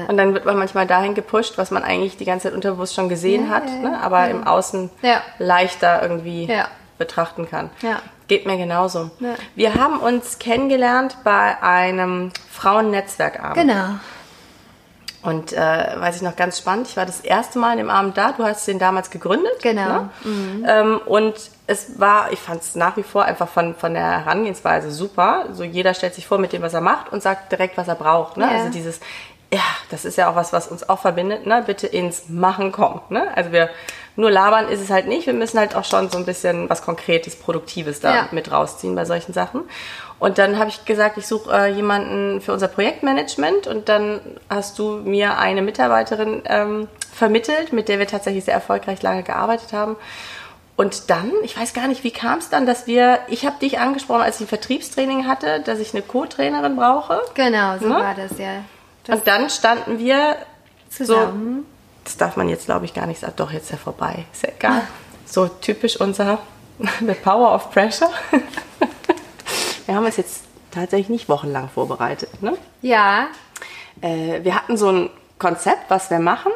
[0.08, 3.08] Und dann wird man manchmal dahin gepusht, was man eigentlich die ganze Zeit unterbewusst schon
[3.08, 3.88] gesehen Ja, hat, ja, ja.
[3.90, 4.00] ne?
[4.02, 5.20] aber im Außen Ja.
[5.38, 6.66] leichter irgendwie Ja.
[6.98, 7.70] betrachten kann.
[7.82, 8.00] Ja.
[8.26, 9.10] Geht mir genauso.
[9.20, 9.34] Ja.
[9.54, 13.54] Wir haben uns kennengelernt bei einem Frauennetzwerkabend.
[13.56, 13.84] Genau.
[15.24, 18.18] Und äh, weiß ich noch ganz spannend, ich war das erste Mal an dem Abend
[18.18, 19.62] da, du hast den damals gegründet.
[19.62, 20.08] Genau.
[20.22, 20.64] Ne?
[20.66, 21.34] Ähm, und
[21.66, 25.46] es war, ich fand es nach wie vor einfach von, von der Herangehensweise super.
[25.52, 27.94] So jeder stellt sich vor mit dem, was er macht und sagt direkt, was er
[27.94, 28.36] braucht.
[28.36, 28.44] Ne?
[28.44, 28.50] Ja.
[28.50, 29.00] Also dieses,
[29.50, 31.62] ja, das ist ja auch was, was uns auch verbindet, ne?
[31.64, 33.00] bitte ins Machen kommen.
[33.08, 33.26] Ne?
[33.34, 33.70] Also wir
[34.16, 36.82] nur labern ist es halt nicht, wir müssen halt auch schon so ein bisschen was
[36.82, 38.28] Konkretes, Produktives da Ja.
[38.30, 39.62] mit rausziehen bei solchen Sachen.
[40.20, 44.78] Und dann habe ich gesagt, ich suche äh, jemanden für unser Projektmanagement und dann hast
[44.78, 49.96] du mir eine Mitarbeiterin ähm, vermittelt, mit der wir tatsächlich sehr erfolgreich lange gearbeitet haben.
[50.76, 53.78] Und dann, ich weiß gar nicht, wie kam es dann, dass wir, ich habe dich
[53.78, 57.20] angesprochen, als ich ein Vertriebstraining hatte, dass ich eine Co-Trainerin brauche.
[57.34, 57.94] Genau, so Ne?
[57.94, 58.64] war das ja.
[59.04, 60.36] Das Und dann standen wir
[60.90, 61.64] zusammen.
[61.68, 61.73] so,
[62.04, 64.42] das darf man jetzt glaube ich gar nicht sagen, doch jetzt ist ja vorbei, ist
[64.44, 64.82] ja egal.
[65.26, 66.38] So typisch unser,
[67.00, 68.10] the power of pressure.
[69.86, 72.42] Wir haben uns jetzt tatsächlich nicht wochenlang vorbereitet.
[72.42, 72.54] Ne?
[72.82, 73.26] Ja,
[74.00, 76.50] Äh, wir hatten so ein Konzept, was wir machen,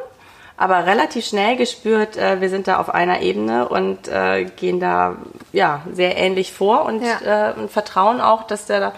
[0.57, 5.15] aber relativ schnell gespürt, äh, wir sind da auf einer Ebene und äh, gehen da
[5.53, 7.51] ja sehr ähnlich vor und, Ja.
[7.51, 8.93] äh, und vertrauen auch, dass da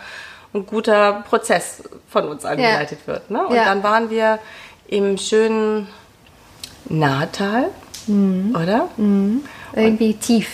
[0.54, 3.30] ein guter Prozess von uns angeleitet wird.
[3.30, 3.46] Ne?
[3.46, 3.66] Und Ja.
[3.66, 4.38] dann waren wir
[4.88, 5.86] im schönen
[6.86, 7.70] Nahetal,
[8.06, 8.56] Mhm.
[8.60, 8.88] oder?
[9.74, 10.48] irgendwie tief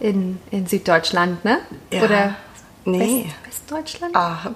[0.00, 1.58] in, in Süddeutschland, ne?
[1.92, 2.02] Ja.
[2.02, 2.34] Oder
[2.84, 3.26] Nee.
[3.44, 4.14] West, Westdeutschland?
[4.16, 4.38] Ah,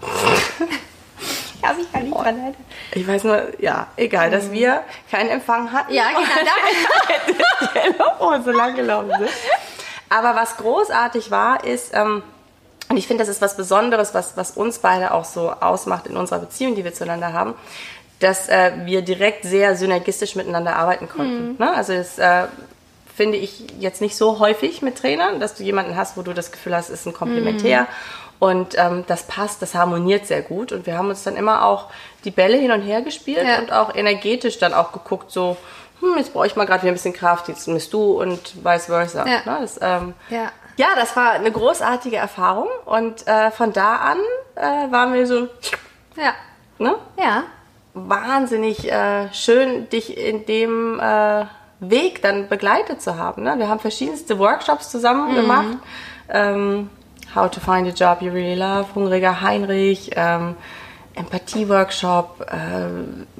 [1.63, 2.55] Ja, ich kann nicht dran erinnern.
[2.93, 5.91] ich weiß nur, ja, egal, dass wir keinen Empfang hatten.
[5.91, 5.97] Mhm.
[5.97, 6.07] Ja,
[7.75, 8.05] genau.
[8.21, 9.31] Oh, so lang gelaufen sind.
[10.09, 12.23] Aber was großartig war, ist, ähm,
[12.89, 16.17] und ich finde, das ist was Besonderes, was, was uns beide auch so ausmacht in
[16.17, 17.55] unserer Beziehung, die wir zueinander haben,
[18.21, 21.57] dass äh, wir direkt sehr synergistisch miteinander arbeiten konnten.
[21.59, 21.75] Ne?
[21.75, 22.45] Also das äh,
[23.15, 26.53] finde ich jetzt nicht so häufig mit Trainern, dass du jemanden hast, wo du das
[26.53, 27.87] Gefühl hast, ist ein Komplementär.
[28.39, 30.73] Und ähm, das passt, das harmoniert sehr gut.
[30.73, 31.87] Und wir haben uns dann immer auch
[32.25, 33.59] die Bälle hin und her gespielt Ja.
[33.59, 35.57] und auch energetisch dann auch geguckt, so,
[36.01, 38.87] hm, jetzt brauche ich mal gerade wieder ein bisschen Kraft, jetzt bist du und vice
[38.87, 39.27] versa.
[39.27, 39.41] Ja.
[39.45, 39.59] Ne?
[39.61, 40.53] Das, ähm, Ja.
[40.77, 42.69] ja, das war eine großartige Erfahrung.
[42.87, 44.19] Und äh, von da an
[44.57, 45.49] äh, waren wir so,
[46.17, 46.33] Ja.
[46.79, 46.95] ne?
[47.19, 47.43] Ja.
[48.09, 51.45] Wahnsinnig äh, schön, dich in dem äh,
[51.81, 53.43] Weg dann begleitet zu haben.
[53.43, 53.55] Ne?
[53.59, 55.79] Wir haben verschiedenste Workshops zusammen gemacht.
[56.29, 56.91] Ähm,
[57.35, 60.57] How to find a job you really love, Hungriger Heinrich, ähm,
[61.15, 63.37] Empathie-Workshop, äh,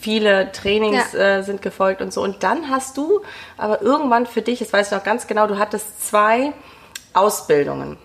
[0.00, 1.38] viele Trainings Ja.
[1.38, 2.22] äh, sind gefolgt und so.
[2.22, 3.22] Und dann hast du
[3.56, 6.52] aber irgendwann für dich, das weiß ich noch ganz genau, du hattest zwei
[7.12, 7.96] Ausbildungen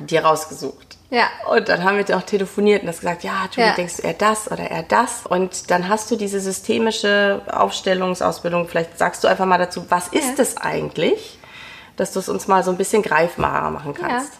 [0.00, 0.93] dir rausgesucht.
[1.14, 1.28] Ja.
[1.48, 3.74] Und dann haben wir auch telefoniert und hast gesagt, ja, Julie, Ja.
[3.74, 5.24] denkst du eher das oder eher das?
[5.26, 10.38] Und dann hast du diese systemische Aufstellungsausbildung, vielleicht sagst du einfach mal dazu, was ist
[10.40, 11.38] es eigentlich,
[11.96, 14.08] dass du es uns mal so ein bisschen greifbarer machen Ja.
[14.08, 14.32] kannst.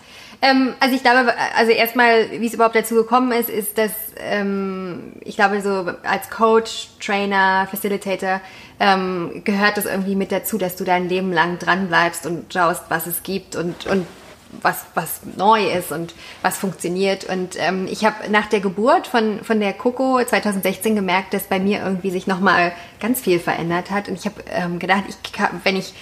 [0.43, 5.15] Ähm, also ich glaube, also erstmal, wie es überhaupt dazu gekommen ist, ist, dass ähm,
[5.21, 8.41] ich glaube, so als Coach, Trainer, Facilitator
[8.81, 12.83] ähm, gehört das irgendwie mit dazu, dass du dein Leben lang dran bleibst und schaust,
[12.89, 14.07] was es gibt und, und
[14.63, 17.25] was, was neu ist und was funktioniert.
[17.25, 21.59] Und ähm, ich habe nach der Geburt von, von der Coco 2016 gemerkt, dass bei
[21.59, 24.09] mir irgendwie sich nochmal ganz viel verändert hat.
[24.09, 25.95] Und ich habe ähm, gedacht, ich kann, wenn ich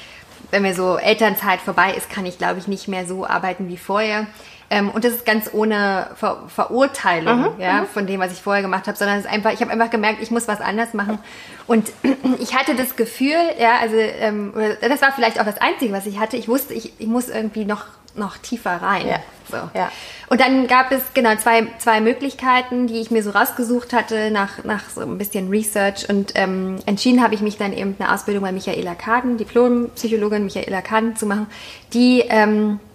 [0.51, 3.79] wenn mir so Elternzeit vorbei ist, kann ich, glaube ich, nicht mehr so arbeiten wie
[3.79, 4.27] vorher.
[4.73, 8.87] Ähm, und das ist ganz ohne Ver Verurteilung ja, von dem, was ich vorher gemacht
[8.87, 11.19] habe, sondern es ist einfach, ich habe einfach gemerkt, ich muss was anders machen.
[11.67, 11.93] Und
[12.41, 16.19] ich hatte das Gefühl, ja, also ähm, das war vielleicht auch das Einzige, was ich
[16.19, 16.39] hatte.
[16.39, 19.09] Ich wusste, ich, ich muss irgendwie noch noch tiefer rein.
[19.09, 19.21] Ja.
[19.51, 19.57] So.
[19.79, 19.91] Ja.
[20.29, 24.65] Und dann gab es genau zwei, zwei Möglichkeiten, die ich mir so rausgesucht hatte nach,
[24.65, 26.09] nach so ein bisschen Research.
[26.09, 30.83] Und ähm, entschieden habe ich mich dann eben eine Ausbildung bei Michaela Kaden, Diplompsychologin Michaela
[30.83, 31.47] Kaden zu machen,
[31.93, 32.92] die ähm, äh,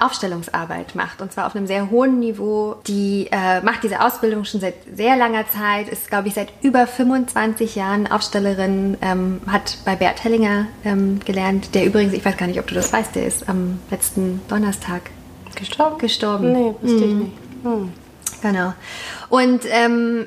[0.00, 1.20] Aufstellungsarbeit macht.
[1.20, 2.76] Und zwar auf einem sehr hohen Niveau.
[2.86, 6.86] Die äh, macht diese Ausbildung schon seit sehr langer Zeit, ist, glaube ich, seit über
[6.86, 12.46] 25 Jahren Aufstellerin, ähm, hat bei Bert Hellinger ähm, gelernt, der übrigens, ich weiß gar
[12.46, 15.02] nicht, ob du das weißt, der ist am letzten Donnerstag
[15.54, 15.98] Gestorben?
[15.98, 16.52] gestorben.
[16.52, 17.32] Nee, wusste ich nicht.
[17.62, 17.92] Hm.
[18.40, 18.72] Genau.
[19.28, 20.26] Und ähm,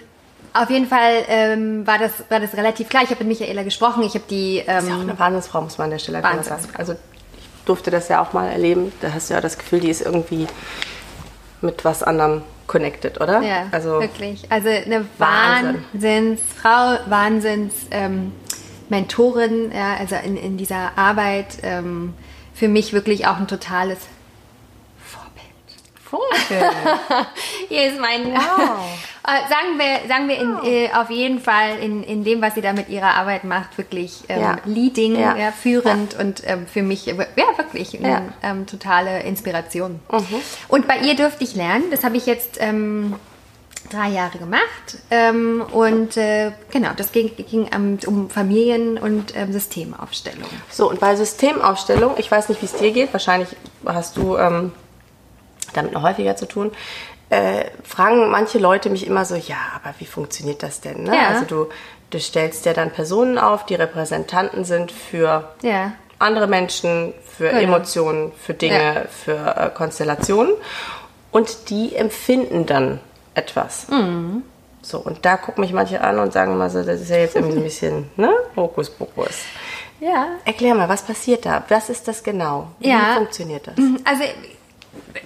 [0.53, 3.03] auf jeden Fall ähm, war, das, war das relativ klar.
[3.03, 4.03] Ich habe mit Michaela gesprochen.
[4.03, 4.59] Ich habe die.
[4.59, 6.43] Ist ja auch Ähm, eine Wahnsinnsfrau, muss man an der Stelle sagen.
[6.77, 6.95] Also
[7.65, 8.91] durfte das ja auch mal erleben.
[9.01, 10.47] Da hast du ja das Gefühl, die ist irgendwie
[11.61, 13.41] mit was anderem connected, oder?
[13.41, 14.49] ja, also wirklich.
[14.49, 15.83] Also eine Wahnsinn.
[15.93, 18.31] Wahnsinnsfrau, Wahnsinns ähm,
[18.89, 22.13] Mentorin, ja, also in, in dieser Arbeit ähm,
[22.53, 23.99] für mich wirklich auch ein totales.
[26.15, 26.71] Vogel.
[27.69, 28.33] Hier ist mein.
[29.27, 32.61] Äh, sagen wir, sagen wir in, äh, auf jeden Fall in, in dem, was sie
[32.61, 34.55] da mit ihrer Arbeit macht, wirklich ähm, Ja.
[34.65, 35.35] leading, Ja.
[35.35, 35.51] ja.
[35.51, 39.99] führend und ähm, für mich, ja, wirklich eine ähm, totale Inspiration.
[40.67, 43.15] Und bei ihr durfte ich lernen, das habe ich jetzt ähm,
[43.91, 49.51] drei Jahre gemacht ähm, und äh, genau, das ging, ging ähm, um Familien- und ähm,
[49.51, 50.47] Systemaufstellung.
[50.69, 53.49] So, und bei Systemaufstellung, ich weiß nicht, wie es dir geht, wahrscheinlich
[53.87, 54.71] hast du ähm,
[55.75, 56.71] damit noch häufiger zu tun,
[57.29, 61.03] äh, fragen manche Leute mich immer so, ja, aber wie funktioniert das denn?
[61.03, 61.15] Ne?
[61.15, 61.27] Ja.
[61.29, 61.67] Also du,
[62.11, 65.93] du stellst ja dann Personen auf, die Repräsentanten sind für Ja.
[66.19, 67.61] andere Menschen, für Genau.
[67.61, 69.01] Emotionen, für Dinge, Ja.
[69.09, 70.53] für äh, Konstellationen
[71.31, 72.99] und die empfinden dann
[73.33, 73.87] etwas.
[73.89, 74.43] Mhm.
[74.81, 77.35] So, und da gucken mich manche an und sagen immer so, das ist ja jetzt
[77.35, 78.31] irgendwie so ein bisschen, ne?
[78.55, 79.39] Hokuspokus.
[79.99, 80.27] Ja.
[80.45, 81.63] Erklär mal, was passiert da?
[81.69, 82.67] Was ist das genau?
[82.79, 83.15] Wie Ja.
[83.15, 83.75] funktioniert das?
[84.03, 84.23] Also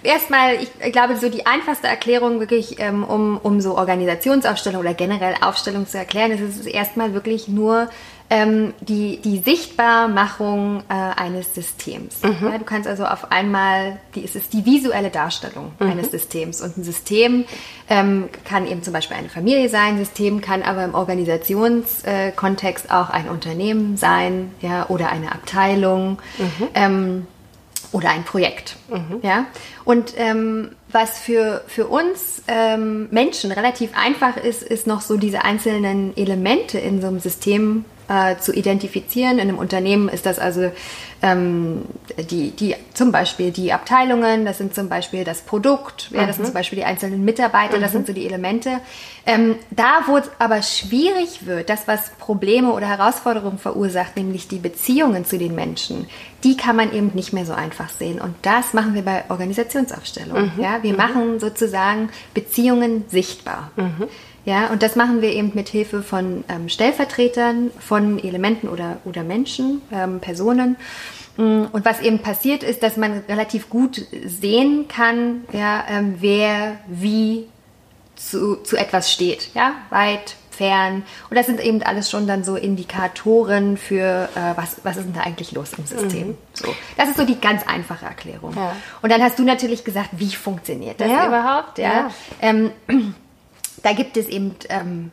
[0.04, 5.36] erstmal, ich glaube, so die einfachste Erklärung wirklich, ähm, um, um so Organisationsaufstellung oder generell
[5.42, 7.90] Aufstellung zu erklären, ist es erstmal wirklich nur
[8.32, 12.18] ähm, die, die Sichtbarmachung äh, eines Systems.
[12.22, 16.62] Ja, du kannst also auf einmal, die, es ist die visuelle Darstellung eines Systems.
[16.62, 17.46] Und ein System
[17.90, 22.94] ähm, kann eben zum Beispiel eine Familie sein, ein System kann aber im Organisationskontext äh,
[22.94, 26.20] auch ein Unternehmen sein ja, oder eine Abteilung.
[26.76, 27.26] Ähm,
[27.92, 28.76] oder ein Projekt.
[29.24, 29.46] Ja?
[29.86, 35.44] Und ähm, was für, für uns ähm, Menschen relativ einfach ist, ist noch so diese
[35.44, 39.34] einzelnen Elemente in so einem System äh, zu identifizieren.
[39.34, 40.72] In einem Unternehmen ist das also
[41.22, 41.84] ähm,
[42.30, 46.46] die, die, zum Beispiel die Abteilungen, das sind zum Beispiel das Produkt, ja, das sind
[46.46, 48.80] zum Beispiel die einzelnen Mitarbeiter, das sind so die Elemente.
[49.26, 54.58] Ähm, da, wo es aber schwierig wird, das, was Probleme oder Herausforderungen verursacht, nämlich die
[54.58, 56.08] Beziehungen zu den Menschen,
[56.44, 58.20] die kann man eben nicht mehr so einfach sehen.
[58.20, 60.52] Und das machen wir bei Organisationsaufstellung.
[60.58, 63.72] Ja, wir machen sozusagen Beziehungen sichtbar.
[64.50, 69.22] Ja, und das machen wir eben mit Hilfe von ähm, Stellvertretern, von Elementen oder, oder
[69.24, 70.76] Menschen, ähm, Personen.
[71.38, 76.78] Mm, Und was eben passiert ist, dass man relativ gut sehen kann, ja, ähm, wer
[76.88, 77.46] wie
[78.16, 79.50] zu, zu etwas steht.
[79.54, 81.04] Ja, weit, fern.
[81.30, 85.14] Und das sind eben alles schon dann so Indikatoren für, äh, was, was ist denn
[85.14, 86.38] da eigentlich los im System.
[86.54, 86.74] So.
[86.98, 88.54] Das ist so die ganz einfache Erklärung.
[88.56, 88.76] Ja.
[89.04, 91.28] Und dann hast du natürlich gesagt, wie funktioniert das Ja.
[91.28, 91.78] überhaupt?
[91.78, 91.92] Ja.
[91.94, 92.10] Ja.
[92.42, 92.72] Ähm,
[93.84, 95.12] da gibt es eben, ähm,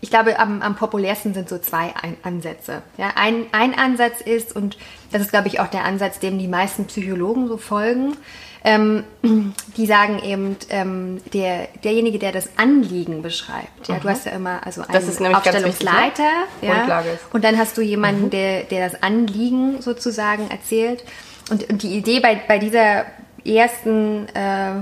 [0.00, 2.82] ich glaube, am, am populärsten sind so zwei ein Ansätze.
[2.96, 4.76] Ja, ein, ein Ansatz ist, und
[5.12, 8.16] das ist, glaube ich, auch der Ansatz, dem die meisten Psychologen so folgen,
[8.64, 9.04] ähm,
[9.76, 13.88] die sagen eben, ähm, der, derjenige, der das Anliegen beschreibt.
[13.88, 16.22] Ja, du hast ja immer also einen Aufstellungsleiter.
[16.60, 16.88] wichtig, ne?
[16.88, 21.04] ja, und dann hast du jemanden, der, der das Anliegen sozusagen erzählt.
[21.50, 23.04] Und, und die Idee bei, bei dieser
[23.44, 24.74] ersten äh,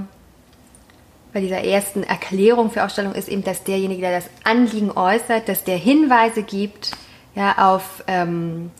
[1.32, 5.64] bei dieser ersten Erklärung für Ausstellung ist eben, dass derjenige, der das Anliegen äußert, dass
[5.64, 6.92] der Hinweise gibt
[7.34, 8.70] ja, auf ähm,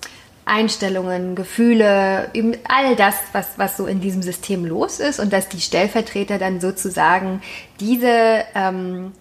[0.44, 5.48] Einstellungen, Gefühle, eben all das, was, was so in diesem System los ist und dass
[5.48, 7.40] die Stellvertreter dann sozusagen
[7.78, 9.12] diese, ähm,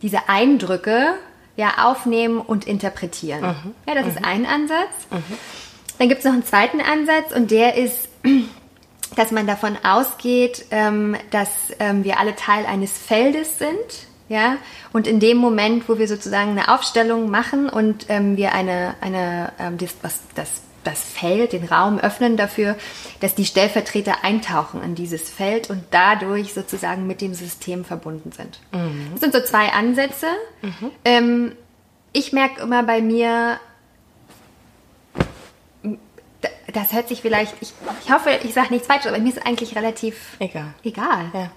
[0.00, 1.14] diese Eindrücke
[1.56, 3.42] ja, aufnehmen und interpretieren.
[3.86, 4.88] Ja, das ist ein Ansatz.
[5.98, 8.08] Dann gibt es noch einen zweiten Ansatz und der ist,
[9.18, 11.48] dass man davon ausgeht, ähm, dass
[11.80, 14.06] ähm, wir alle Teil eines Feldes sind.
[14.28, 14.58] Ja,
[14.92, 19.52] und in dem Moment, wo wir sozusagen eine Aufstellung machen und ähm, wir eine, eine
[19.58, 20.50] ähm, das, das,
[20.84, 22.76] das Feld, den Raum öffnen dafür,
[23.20, 28.60] dass die Stellvertreter eintauchen in dieses Feld und dadurch sozusagen mit dem System verbunden sind.
[29.12, 30.26] Das sind so zwei Ansätze.
[31.06, 31.52] Ähm,
[32.12, 33.58] ich merke immer bei mir,
[36.72, 37.72] das hört sich vielleicht, ich,
[38.04, 40.74] ich hoffe, ich sage nichts falsch, aber mir ist eigentlich relativ Egal.
[40.84, 41.30] egal.
[41.32, 41.50] Ja.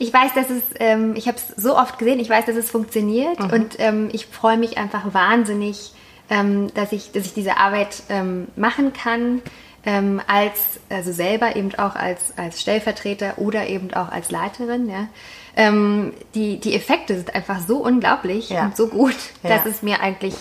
[0.00, 2.70] Ich weiß, dass es, ähm, ich habe es so oft gesehen, ich weiß, dass es
[2.70, 3.50] funktioniert Mhm.
[3.50, 5.92] und ähm, ich freue mich einfach wahnsinnig,
[6.30, 9.42] ähm, dass, ich, dass ich diese Arbeit ähm, machen kann,
[9.84, 14.88] ähm, als, also selber eben auch als, als Stellvertreter oder eben auch als Leiterin.
[14.88, 15.08] Ja.
[15.56, 18.66] Ähm, die, die Effekte sind einfach so unglaublich Ja.
[18.66, 20.34] und so gut, dass es mir eigentlich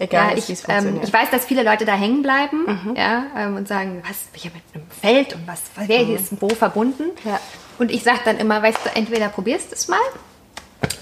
[0.00, 0.96] Egal ja, ist, ich, ähm, funktioniert.
[0.96, 1.08] Mhm.
[1.08, 4.54] ich weiß, dass viele Leute da hängen bleiben ja, ähm, und sagen, was, ich habe
[4.54, 7.04] mit einem Feld und was, wer hier ist wo verbunden.
[7.22, 7.30] Mhm.
[7.30, 7.40] Ja.
[7.78, 9.98] Und ich sage dann immer, weißt du, entweder probierst es mal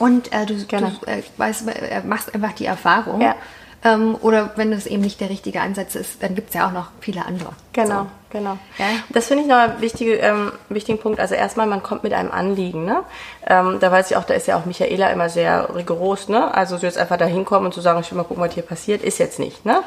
[0.00, 3.20] und äh, du, du äh, weißt, äh, machst einfach die Erfahrung.
[3.20, 3.36] Ja.
[3.84, 6.72] Ähm, oder wenn das eben nicht der richtige Ansatz ist, dann gibt es ja auch
[6.72, 7.50] noch viele andere.
[7.72, 8.58] Genau, genau.
[8.76, 8.86] Ja.
[9.10, 11.20] Das finde ich noch einen wichtige, ähm, wichtigen Punkt.
[11.20, 12.84] Also erstmal, man kommt mit einem Anliegen.
[12.84, 13.04] Ne?
[13.46, 16.28] Ähm, da weiß ich auch, da ist ja auch Michaela immer sehr rigoros.
[16.28, 16.52] Ne?
[16.52, 18.64] Also so jetzt einfach da hinkommen und zu sagen, ich will mal gucken, was hier
[18.64, 19.64] passiert, ist jetzt nicht.
[19.64, 19.82] Ne?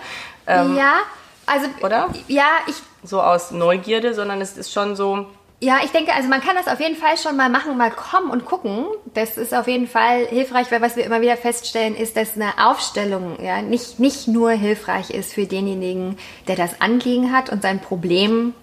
[0.48, 0.94] Ähm, ja,
[1.46, 2.08] also oder?
[2.28, 5.26] ja, ich So aus Neugierde, sondern es ist schon so,
[5.64, 8.32] Ja, ich denke, also man kann das auf jeden Fall schon mal machen, mal kommen
[8.32, 8.88] und gucken.
[9.14, 12.54] Das ist auf jeden Fall hilfreich, weil was wir immer wieder feststellen, ist, dass eine
[12.58, 17.80] Aufstellung ja nicht, nicht nur hilfreich ist für denjenigen, der das Anliegen hat und sein
[17.80, 18.56] Problem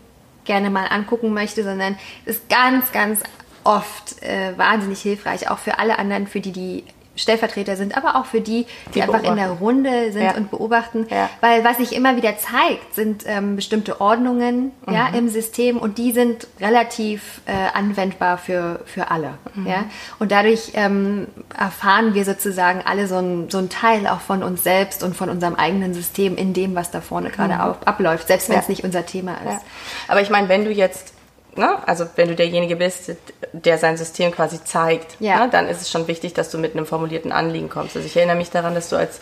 [0.44, 3.22] gerne mal angucken möchte, sondern ist ganz, ganz
[3.62, 6.84] oft äh, wahnsinnig hilfreich, auch für alle anderen, für die die
[7.18, 9.48] Stellvertreter sind, aber auch für die, die, Die einfach in der.
[9.50, 10.34] Runde sind Ja.
[10.34, 11.06] und beobachten.
[11.10, 11.28] Ja.
[11.40, 14.94] Weil was sich immer wieder zeigt, sind ähm, bestimmte Ordnungen Mhm.
[14.94, 19.34] ja, im System und die sind relativ äh, anwendbar für, für alle.
[19.54, 19.66] Mhm.
[19.66, 19.84] Ja?
[20.18, 21.26] Und dadurch ähm,
[21.56, 25.28] erfahren wir sozusagen alle so ein, so ein Teil auch von uns selbst und von
[25.28, 28.58] unserem eigenen System in dem, was da vorne gerade auf, abläuft, selbst wenn Mhm.
[28.58, 28.62] Ja.
[28.62, 29.62] es nicht unser Thema ist.
[30.08, 31.12] Aber ich meine, wenn du jetzt,
[31.58, 33.12] ne, also wenn du derjenige bist,
[33.52, 35.44] der sein System quasi zeigt, Ja.
[35.44, 37.96] ne, dann ist es schon wichtig, dass du mit einem formulierten Anliegen kommst.
[37.96, 39.20] Also ich erinnere mich daran, dass du als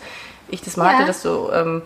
[0.49, 0.93] ich das mal Ja.
[0.93, 1.81] hatte, dass du ähm,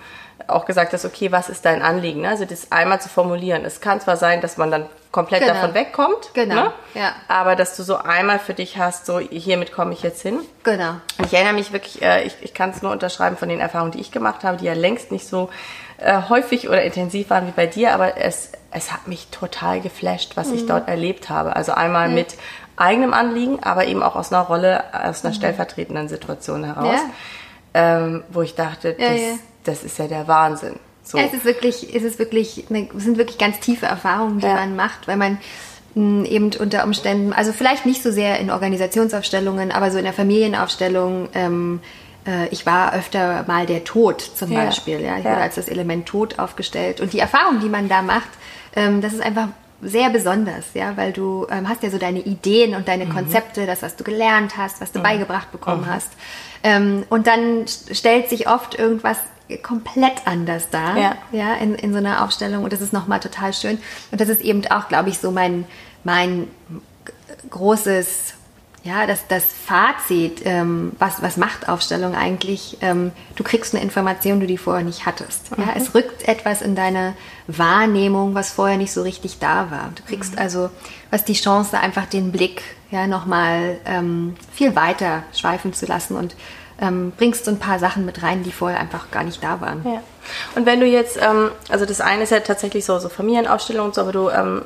[0.47, 2.21] auch gesagt hast, okay, was ist dein Anliegen?
[2.21, 2.29] Ne?
[2.29, 3.63] Also das einmal zu formulieren.
[3.65, 5.53] Es kann zwar sein, dass man dann komplett Genau.
[5.53, 6.71] davon wegkommt, Genau, ne?
[6.93, 7.11] ja.
[7.27, 10.39] aber dass du so einmal für dich hast, so hiermit komme ich jetzt hin.
[10.63, 10.91] Genau.
[11.17, 13.91] Und ich erinnere mich wirklich, äh, ich, ich kann es nur unterschreiben von den Erfahrungen,
[13.91, 15.49] die ich gemacht habe, die ja längst nicht so
[16.01, 20.35] äh, häufig oder intensiv waren wie bei dir, aber es, es hat mich total geflasht,
[20.35, 21.55] was ich dort erlebt habe.
[21.55, 22.35] Also einmal mit
[22.77, 26.99] eigenem Anliegen, aber eben auch aus einer Rolle, aus einer stellvertretenden Situation heraus,
[27.73, 29.27] ähm, wo ich dachte, Ja, das, ja.
[29.63, 30.75] das ist ja der Wahnsinn.
[31.03, 31.17] So.
[31.17, 34.45] Ja, es ist wirklich, es ist wirklich, eine, es sind wirklich ganz tiefe Erfahrungen, die
[34.47, 34.55] Ja.
[34.55, 35.37] man macht, weil man
[35.95, 40.13] mh, eben unter Umständen, also vielleicht nicht so sehr in Organisationsaufstellungen, aber so in der
[40.13, 41.29] Familienaufstellung.
[41.33, 41.87] Ähm, äh,
[42.51, 44.65] ich war öfter mal der Tod zum Ja.
[44.65, 44.99] Beispiel.
[45.01, 45.31] Ja, ich Ja.
[45.31, 48.29] wurde als das Element Tod aufgestellt und die Erfahrung, die man da macht,
[48.75, 49.47] ähm, das ist einfach
[49.81, 52.85] sehr besonders, ja, weil du ähm, hast ja so deine Ideen und Mhm.
[52.85, 56.09] deine Konzepte, das, was du gelernt hast, was du beigebracht bekommen hast.
[56.61, 59.17] Ähm, und dann st- stellt sich oft irgendwas
[59.63, 61.15] komplett anders dar, Ja.
[61.31, 63.79] ja, in, in so einer Aufstellung und das ist nochmal total schön.
[64.11, 65.65] Und das ist eben auch, glaube ich, so mein,
[66.03, 66.47] mein
[67.49, 68.33] großes,
[68.83, 72.77] ja, das, das Fazit, ähm, was, was macht Aufstellung eigentlich?
[72.81, 75.51] Ähm, du kriegst eine Information, die du vorher nicht hattest.
[75.55, 77.13] Ja, es rückt etwas in deine
[77.45, 79.91] Wahrnehmung, was vorher nicht so richtig da war.
[79.93, 80.71] Du kriegst also,
[81.11, 86.35] was die Chance, einfach den Blick ja nochmal ähm, viel weiter schweifen zu lassen und
[86.81, 89.85] ähm, bringst so ein paar Sachen mit rein, die vorher einfach gar nicht da waren.
[89.85, 90.01] Ja.
[90.55, 93.95] Und wenn du jetzt, ähm, also das eine ist ja tatsächlich so, so Familienausstellungen und
[93.95, 94.63] so, aber du ähm,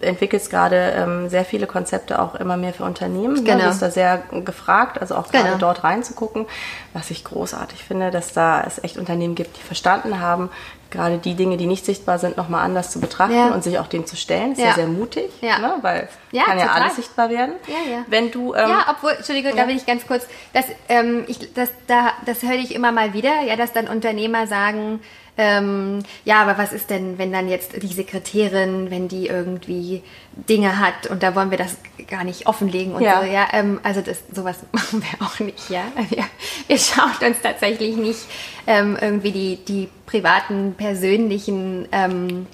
[0.00, 3.34] entwickelst gerade ähm, sehr viele Konzepte auch immer mehr für Unternehmen.
[3.34, 3.42] Ne?
[3.42, 3.58] Genau.
[3.60, 5.58] Du bist da sehr gefragt, also auch gerade Genau.
[5.58, 6.46] dort reinzugucken,
[6.92, 10.50] was ich großartig finde, dass da es echt Unternehmen gibt, die verstanden haben,
[10.90, 13.48] gerade die Dinge, die nicht sichtbar sind, nochmal anders zu betrachten Ja.
[13.48, 14.52] und sich auch dem zu stellen.
[14.52, 14.74] Ist ja, Ja.
[14.74, 15.58] sehr mutig, Ja.
[15.58, 15.72] Ne?
[15.80, 16.82] weil Ja, kann ja total.
[16.82, 17.52] alles sichtbar werden.
[17.66, 18.04] Ja, ja.
[18.06, 21.70] Wenn du ähm, ja, obwohl, Entschuldigung, da will ich ganz kurz, das, ähm, ich, das,
[21.86, 25.00] da, das höre ich immer mal wieder, ja, dass dann Unternehmer sagen,
[25.36, 30.02] ähm, ja, aber was ist denn, wenn dann jetzt die Sekretärin, wenn die irgendwie
[30.48, 31.76] Dinge hat und da wollen wir das
[32.08, 33.20] gar nicht offenlegen und Ja.
[33.20, 35.82] so, ja, ähm, also das, sowas machen wir auch nicht, ja.
[36.08, 36.24] Wir,
[36.68, 38.20] wir schauen uns tatsächlich nicht
[38.66, 42.46] ähm, irgendwie die, die privaten, persönlichen ähm,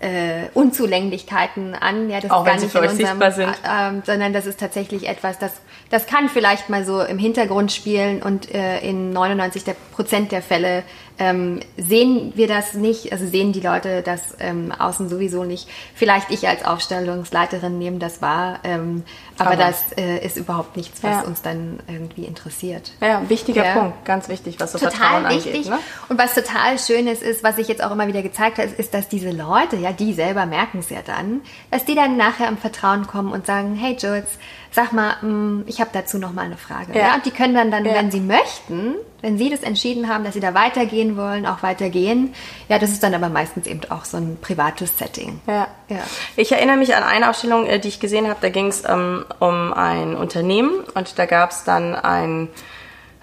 [0.00, 3.54] äh, Unzulänglichkeiten an, ja, das Auch ist gar nicht in unserem, sind.
[3.66, 5.52] ähm, sondern das ist tatsächlich etwas, das,
[5.90, 10.42] das kann vielleicht mal so im Hintergrund spielen und äh, in 99 der Prozent der
[10.42, 10.82] Fälle
[11.18, 15.68] ähm, sehen wir das nicht, also sehen die Leute das ähm, außen sowieso nicht.
[15.94, 19.04] Vielleicht ich als Aufstellungsleiterin nehme das wahr, ähm,
[19.38, 21.20] aber, Aber- das äh, ist überhaupt nichts, was Ja.
[21.22, 22.92] uns dann irgendwie interessiert.
[23.00, 23.72] ja, wichtiger Ja.
[23.74, 25.54] Punkt, ganz wichtig, was so Vertrauen Total wichtig.
[25.54, 25.70] angeht.
[25.70, 25.78] Ne?
[26.08, 28.78] Und was total schön ist, ist, was sich jetzt auch immer wieder gezeigt hat, ist,
[28.78, 32.48] ist, dass diese Leute, ja, die selber merken es ja dann, dass die dann nachher
[32.48, 34.24] im Vertrauen kommen und sagen, hey Jules,
[34.70, 36.92] sag mal, mm, ich habe dazu noch mal eine Frage.
[36.94, 37.00] Ja.
[37.08, 37.14] ja.
[37.14, 40.40] und die können dann, dann wenn sie möchten, wenn sie das entschieden haben, dass sie
[40.40, 42.34] da weitergehen wollen, auch weitergehen.
[42.68, 45.40] Ja, das ist dann aber meistens eben auch so ein privates Setting.
[45.46, 45.68] Ja.
[45.88, 45.98] ja.
[46.36, 49.24] Ich erinnere mich an eine Ausstellung, äh, die ich gesehen habe, da ging es ähm,
[49.38, 52.48] um ein Unternehmen und da gab es dann ein,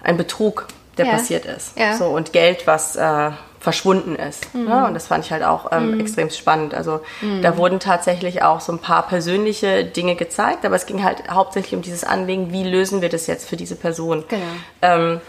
[0.02, 0.66] ein Betrug,
[0.98, 1.78] der passiert ist.
[1.78, 1.96] Ja.
[1.96, 2.96] So, und Geld, was...
[2.96, 4.52] Äh, verschwunden ist.
[4.54, 4.64] Mhm.
[4.64, 4.86] Ne?
[4.86, 6.00] Und das fand ich halt auch ähm, mhm.
[6.00, 6.74] extrem spannend.
[6.74, 7.42] Also mhm.
[7.42, 11.76] da wurden tatsächlich auch so ein paar persönliche Dinge gezeigt, aber es ging halt hauptsächlich
[11.76, 14.24] um dieses Anliegen, wie lösen wir das jetzt für diese Person.
[14.26, 14.42] Genau.
[14.82, 15.20] Ähm,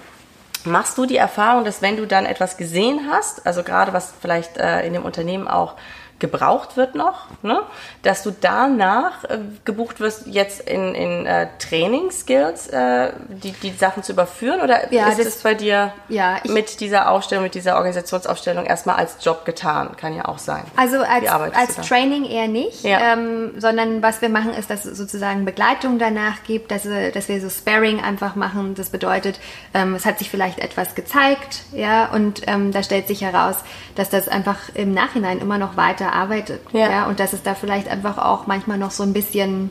[0.65, 4.57] machst du die Erfahrung, dass wenn du dann etwas gesehen hast, also gerade was vielleicht
[4.57, 5.75] äh, in dem Unternehmen auch
[6.19, 7.61] gebraucht wird noch, ne?
[8.01, 14.03] dass du danach äh, gebucht wirst, jetzt in, in äh, Training-Skills äh, die, die Sachen
[14.03, 14.61] zu überführen?
[14.61, 19.17] Oder ja, ist es bei dir ja, mit dieser Aufstellung, mit dieser Organisationsaufstellung erstmal als
[19.21, 19.97] Job getan?
[19.97, 20.63] Kann ja auch sein.
[20.77, 23.13] Also als, als Training eher nicht, ja.
[23.13, 27.41] ähm, sondern was wir machen, ist, dass es sozusagen Begleitung danach gibt, dass, dass wir
[27.41, 28.75] so Sparring einfach machen.
[28.75, 29.39] Das bedeutet,
[29.73, 33.57] ähm, es hat sich vielleicht etwas gezeigt, ja, und ähm, da stellt sich heraus,
[33.95, 36.61] dass das einfach im Nachhinein immer noch weiter arbeitet.
[36.73, 36.89] Ja.
[36.89, 37.05] ja.
[37.05, 39.69] Und dass es da vielleicht einfach auch manchmal noch so ein bisschen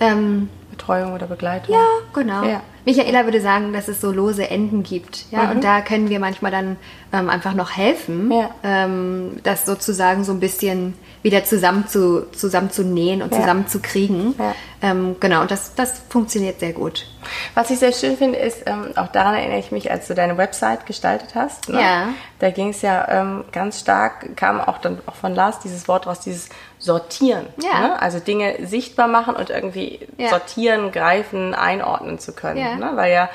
[0.00, 1.74] ähm, Betreuung oder Begleitung.
[1.74, 2.44] Ja, genau.
[2.44, 2.62] Ja.
[2.84, 5.26] Michaela würde sagen, dass es so lose Enden gibt.
[5.30, 5.50] Ja, mhm.
[5.52, 6.76] und da können wir manchmal dann
[7.12, 8.50] ähm, einfach noch helfen, ja.
[8.64, 13.40] ähm, das sozusagen so ein bisschen wieder zusammen zu, zusammen zu nähen und ja.
[13.40, 14.34] zusammen zu kriegen.
[14.38, 14.54] Ja.
[14.82, 17.06] Ähm, genau, und das, das funktioniert sehr gut.
[17.54, 20.36] Was ich sehr schön finde, ist, ähm, auch daran erinnere ich mich, als du deine
[20.36, 21.68] Website gestaltet hast.
[21.68, 21.80] Ne?
[21.80, 22.08] Ja.
[22.40, 26.08] Da ging es ja ähm, ganz stark, kam auch dann auch von Lars dieses Wort
[26.08, 26.48] raus, dieses
[26.82, 27.46] Sortieren.
[27.62, 27.80] Ja.
[27.80, 28.02] Ne?
[28.02, 30.30] Also Dinge sichtbar machen und irgendwie ja.
[30.30, 32.58] sortieren, greifen, einordnen zu können.
[32.58, 32.74] Ja.
[32.74, 32.92] Ne?
[32.96, 33.30] Weil ja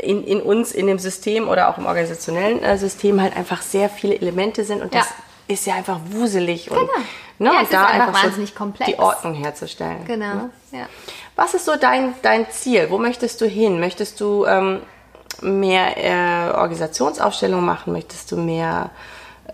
[0.00, 3.88] in, in uns, in dem System oder auch im organisationellen äh, System halt einfach sehr
[3.88, 5.08] viele Elemente sind und das
[5.46, 6.92] ist ja einfach wuselig und, genau.
[7.38, 8.90] ne, ja, und da einfach, einfach wahnsinnig so komplex.
[8.90, 10.04] die Ordnung herzustellen.
[10.06, 10.34] Genau.
[10.34, 10.50] Ne?
[10.72, 10.86] Ja.
[11.36, 12.86] Was ist so dein, dein Ziel?
[12.90, 13.78] Wo möchtest du hin?
[13.78, 14.80] Möchtest du ähm,
[15.42, 17.92] mehr äh, Organisationsaufstellungen machen?
[17.92, 18.90] Möchtest du mehr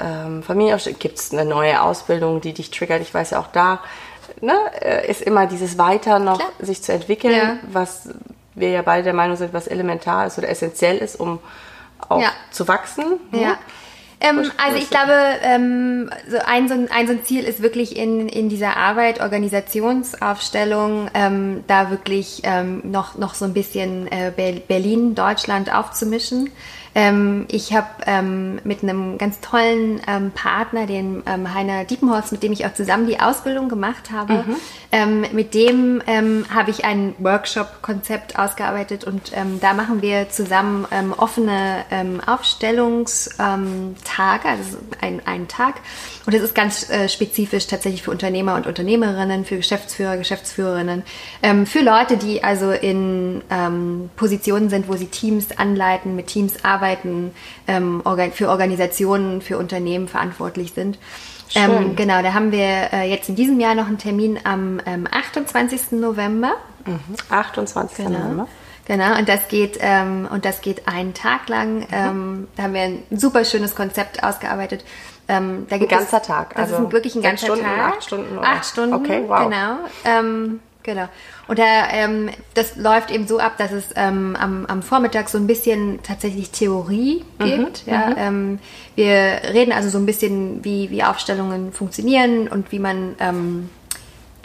[0.01, 1.01] ähm, Familienaufstellungen?
[1.01, 3.03] Gibt es eine neue Ausbildung, die dich triggert?
[3.03, 3.81] Ich weiß ja auch da
[4.41, 6.51] ne, äh, ist immer dieses Weiter noch Klar.
[6.61, 7.57] sich zu entwickeln, ja.
[7.71, 8.09] was
[8.55, 11.39] wir ja beide der Meinung sind, was elementar ist oder essentiell ist, um
[12.09, 12.31] auch ja.
[12.51, 13.21] zu wachsen.
[13.33, 13.59] Ja.
[14.21, 17.97] Ähm, also ich glaube, ähm, so ein, so ein, ein, so ein Ziel ist wirklich
[17.97, 24.31] in, in dieser Arbeit, Organisationsaufstellung, ähm, da wirklich ähm, noch, noch so ein bisschen äh,
[24.69, 26.51] Berlin, Deutschland aufzumischen.
[26.93, 30.01] Ähm, ich habe ähm, mit einem ganz tollen
[30.35, 31.23] Partner, den
[31.55, 34.57] Heiner Diepenholz, mit dem ich auch zusammen die Ausbildung gemacht habe, mhm.
[35.31, 39.31] Mit dem habe ich ein Workshop-Konzept ausgearbeitet und
[39.61, 40.85] da machen wir zusammen
[41.17, 41.85] offene
[44.11, 45.77] Aufstellungstage, also ein, ein Tag.
[46.27, 51.03] Und das ist ganz äh, spezifisch tatsächlich für Unternehmer und Unternehmerinnen, für Geschäftsführer, Geschäftsführerinnen,
[51.65, 53.43] für Leute, die also in
[54.17, 57.33] Positionen sind, wo sie Teams anleiten, mit Teams arbeiten arbeiten,
[57.67, 60.99] ähm, für Organisationen, für Unternehmen verantwortlich sind.
[61.55, 65.09] Ähm, genau, da haben wir äh, jetzt in diesem Jahr noch einen Termin am ähm,
[65.11, 65.93] 28.
[65.93, 66.53] November.
[66.87, 66.99] Mhm.
[67.29, 67.97] 28.
[67.97, 68.19] Genau.
[68.19, 68.49] November.
[68.91, 71.79] Genau, und das geht ähm, und das geht einen Tag lang.
[71.79, 71.87] Mhm.
[71.93, 74.85] Ähm, da haben wir ein super schönes Konzept ausgearbeitet.
[75.29, 76.57] Ähm, da gibt ein ganzer es, Tag.
[76.57, 77.93] Das also ist wirklich ein ganzer Stunden, Tag.
[77.93, 78.39] Acht Stunden.
[78.39, 78.49] Oder?
[78.49, 78.95] Acht Stunden.
[78.95, 79.45] Okay, wow.
[79.45, 79.77] Genau.
[80.05, 81.09] Ähm, Genau.
[81.47, 85.37] Und da, ähm, das läuft eben so ab, dass es ähm, am, am Vormittag so
[85.37, 87.87] ein bisschen tatsächlich Theorie mhm, gibt.
[87.87, 88.59] Mhm, ja, ähm,
[88.95, 93.69] wir reden also so ein bisschen, wie, wie Aufstellungen funktionieren und wie man, ähm,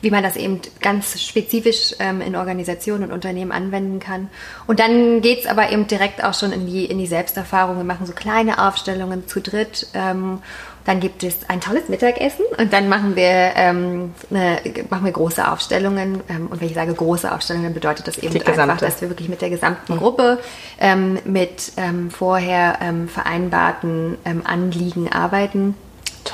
[0.06, 4.30] wie man das eben ganz spezifisch ähm, in Organisationen und Unternehmen anwenden kann.
[4.68, 7.78] Und dann geht's aber eben direkt auch schon in die, in die Selbsterfahrung.
[7.78, 10.44] Wir machen so kleine Aufstellungen zu dritt ähm,
[10.86, 15.52] dann gibt es ein tolles Mittagessen und dann machen wir, ähm, eine, machen wir große
[15.52, 16.22] Aufstellungen.
[16.30, 18.86] Ähm, und wenn ich sage große Aufstellungen, bedeutet das eben einfach, gesamte.
[18.86, 19.98] dass wir wirklich mit der gesamten mhm.
[19.98, 20.40] Gruppe
[20.80, 25.76] ähm, mit ähm, vorher ähm, vereinbarten ähm, Anliegen arbeiten.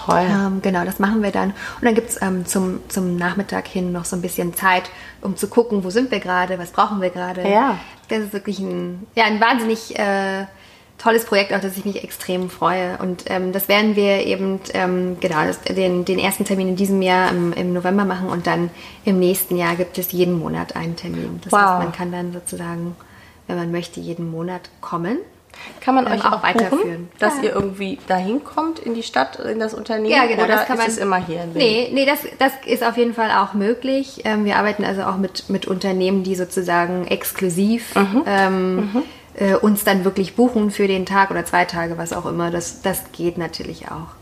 [0.06, 0.26] Toll.
[0.30, 1.50] Ähm, genau, das machen wir dann.
[1.50, 4.90] Und dann gibt es ähm, zum, zum Nachmittag hin noch so ein bisschen Zeit,
[5.22, 7.48] um zu gucken, wo sind wir gerade, was brauchen wir gerade.
[7.48, 7.78] Ja.
[8.10, 10.46] Das ist wirklich ein, ja, ein wahnsinnig äh,
[11.02, 12.98] tolles Projekt, auf das ich mich extrem freue.
[12.98, 17.02] Und ähm, das werden wir eben, ähm, genau, das, den, den ersten Termin in diesem
[17.02, 18.70] Jahr im, im, November machen und dann
[19.04, 21.40] im nächsten Jahr gibt es jeden Monat einen Termin.
[21.44, 21.60] Das wow.
[21.60, 22.96] heißt, man kann dann sozusagen,
[23.48, 25.18] wenn man möchte, jeden Monat kommen.
[25.80, 27.44] Kann man euch auch, weiterführen, dass ja.
[27.44, 30.12] ihr irgendwie dahin kommt in die Stadt, in das Unternehmen?
[30.12, 30.44] Ja, genau.
[30.44, 31.70] Oder das kann ist man, es immer hier in Berlin?
[31.72, 34.22] Nee, nee das, das ist auf jeden Fall auch möglich.
[34.26, 38.24] Ähm, wir arbeiten also auch mit, mit Unternehmen, die sozusagen exklusiv mhm.
[38.26, 39.04] Ähm, mhm
[39.36, 42.52] äh, uns dann wirklich buchen für den Tag oder zwei Tage, was auch immer.
[42.52, 44.21] Das, das geht natürlich auch.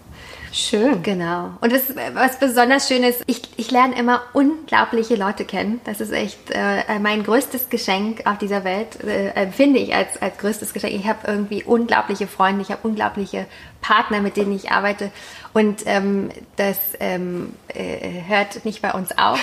[0.51, 1.03] Schön.
[1.03, 1.51] Genau.
[1.61, 1.83] Und das,
[2.13, 5.79] was besonders schön ist, ich, ich lerne immer unglaubliche Leute kennen.
[5.83, 10.37] Das ist echt äh, mein größtes Geschenk auf dieser Welt, äh, empfinde ich als, als
[10.37, 10.93] größtes Geschenk.
[10.93, 13.45] Ich habe irgendwie unglaubliche Freunde, ich habe unglaubliche
[13.81, 15.11] Partner, mit denen ich arbeite.
[15.51, 19.39] Und ähm, das ähm, äh, hört nicht bei uns auf.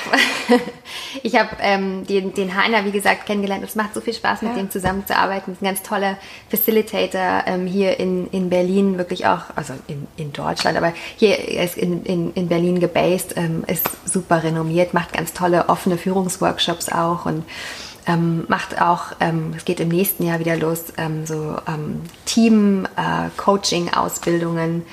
[1.23, 3.65] ich habe ähm, den, den Heiner, wie gesagt, kennengelernt.
[3.65, 4.59] Es macht so viel Spaß, mit ja.
[4.59, 5.55] dem zusammenzuarbeiten.
[5.55, 6.17] Ist ein ganz toller
[6.49, 11.77] Facilitator ähm, hier in, in Berlin, wirklich auch, also in, in Deutschland, aber hier ist
[11.77, 17.27] in, in, in Berlin gebased, ähm, ist super renommiert, macht ganz tolle offene Führungsworkshops auch
[17.27, 17.45] und
[18.07, 24.83] ähm, macht auch, ähm, es geht im nächsten Jahr wieder los, ähm, so ähm, Team-Coaching-Ausbildungen,
[24.83, 24.85] äh,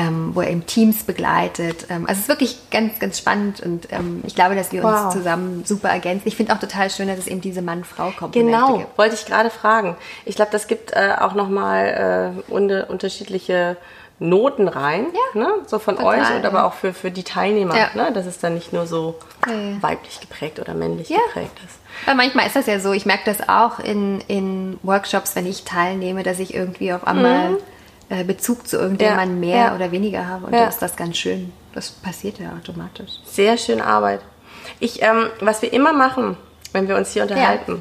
[0.00, 1.86] ähm, wo er eben Teams begleitet.
[1.90, 3.88] Ähm, also es ist wirklich ganz, ganz spannend und
[4.24, 5.06] ich glaube, dass wir wow.
[5.06, 6.28] uns zusammen super ergänzen.
[6.28, 8.84] Ich finde auch total schön, dass es eben diese Mann-Frau-Komponente genau, gibt.
[8.84, 9.96] Genau, wollte ich gerade fragen.
[10.24, 13.76] Ich glaube, das gibt äh, auch nochmal äh, unterschiedliche
[14.22, 15.48] Noten rein, ja, ne?
[15.66, 17.88] so von total, euch und aber auch für, für die Teilnehmer, ja.
[17.94, 18.12] ne?
[18.12, 19.18] dass es dann nicht nur so
[19.48, 21.78] ja, weiblich geprägt oder männlich geprägt ist.
[22.04, 25.64] Weil manchmal ist das ja so, ich merke das auch in, in Workshops, wenn ich
[25.64, 27.56] teilnehme, dass ich irgendwie auf einmal mhm.
[28.10, 31.52] äh, Bezug zu irgendjemandem mehr oder weniger habe und da ist das ganz schön.
[31.72, 33.12] Das passiert ja automatisch.
[33.24, 34.20] Sehr schöne Arbeit.
[34.80, 36.36] Ich, ähm, was wir immer machen,
[36.72, 37.80] wenn wir uns hier unterhalten,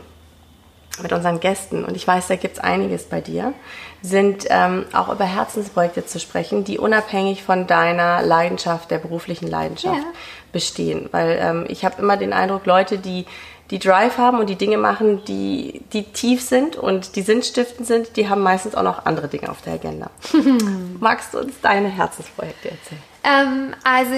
[1.01, 3.53] mit unseren Gästen, und ich weiß, da gibt es einiges bei dir,
[4.01, 9.97] sind ähm, auch über Herzensprojekte zu sprechen, die unabhängig von deiner Leidenschaft, der beruflichen Leidenschaft
[9.97, 10.11] ja.
[10.51, 11.09] bestehen.
[11.11, 13.25] Weil ähm, ich habe immer den Eindruck, Leute, die
[13.71, 18.15] die Drive haben und die Dinge machen, die, die tief sind und die sinnstiftend sind,
[18.15, 20.09] die haben meistens auch noch andere Dinge auf der Agenda.
[20.99, 23.08] Magst du uns deine Herzensprojekte erzählen?
[23.23, 24.11] Ähm, also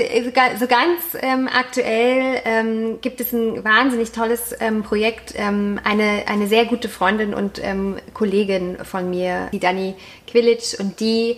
[0.60, 5.34] so ganz ähm, aktuell ähm, gibt es ein wahnsinnig tolles ähm, Projekt.
[5.36, 9.96] Ähm, eine, eine sehr gute Freundin und ähm, Kollegin von mir, die Dani
[10.28, 11.38] Quilic, und die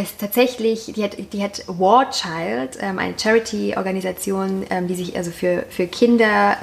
[0.00, 5.86] ist tatsächlich, die hat, die hat War Child, eine Charity-Organisation, die sich also für, für
[5.86, 6.56] Kinder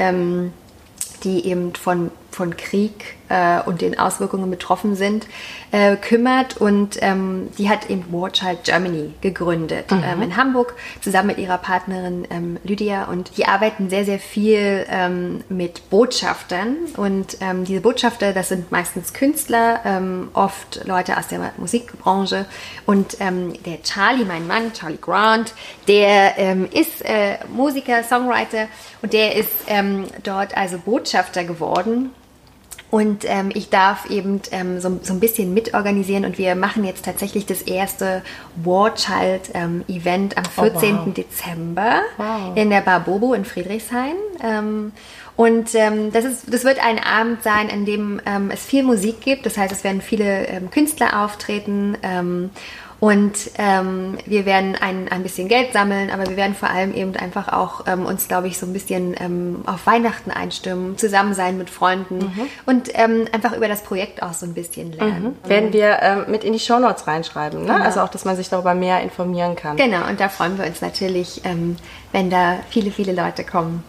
[1.24, 5.26] die eben von, von Krieg äh, und den Auswirkungen betroffen sind,
[5.72, 6.58] äh, kümmert.
[6.58, 10.04] Und ähm, die hat eben War Child Germany gegründet mhm.
[10.04, 13.06] ähm, in Hamburg zusammen mit ihrer Partnerin ähm, Lydia.
[13.06, 16.76] Und die arbeiten sehr, sehr viel ähm, mit Botschaftern.
[16.98, 22.46] Und ähm, diese Botschafter, das sind meistens Künstler, ähm, oft Leute aus der Musikbranche.
[22.86, 25.54] Und der Charlie, mein Mann, Charlie Grant,
[25.88, 26.38] der
[26.74, 28.68] ist äh, Musiker, Songwriter
[29.02, 29.52] und der ist
[30.24, 32.12] dort also Botschafter geworden
[32.92, 37.06] und ähm, ich darf eben ähm, so, so, ein bisschen mitorganisieren und wir machen jetzt
[37.06, 38.22] tatsächlich das erste
[38.58, 40.96] War Child ähm, Event am 14.
[40.96, 41.14] Oh, wow.
[41.14, 42.56] Dezember wow.
[42.56, 44.16] in der Bar Bobo in Friedrichshain.
[44.44, 44.92] Ähm,
[45.38, 49.22] und ähm, das, ist, das wird ein Abend sein, in dem ähm, es viel Musik
[49.22, 49.46] gibt.
[49.46, 51.98] Das heißt, es werden viele Künstler auftreten.
[53.02, 57.16] Und ähm, wir werden ein, ein bisschen Geld sammeln, aber wir werden vor allem eben
[57.16, 61.58] einfach auch ähm, uns, glaube ich, so ein bisschen ähm, auf Weihnachten einstimmen, zusammen sein
[61.58, 62.48] mit Freunden mhm.
[62.68, 65.36] und ähm, einfach über das Projekt auch so ein bisschen lernen.
[65.44, 65.50] Mhm.
[65.50, 67.74] Werden wir ähm, mit in die Shownotes reinschreiben, ne?
[67.74, 67.84] Genau.
[67.84, 69.78] also auch, dass man sich darüber mehr informieren kann.
[69.78, 71.78] Genau, und da freuen wir uns natürlich, ähm,
[72.12, 73.84] wenn da viele, viele Leute kommen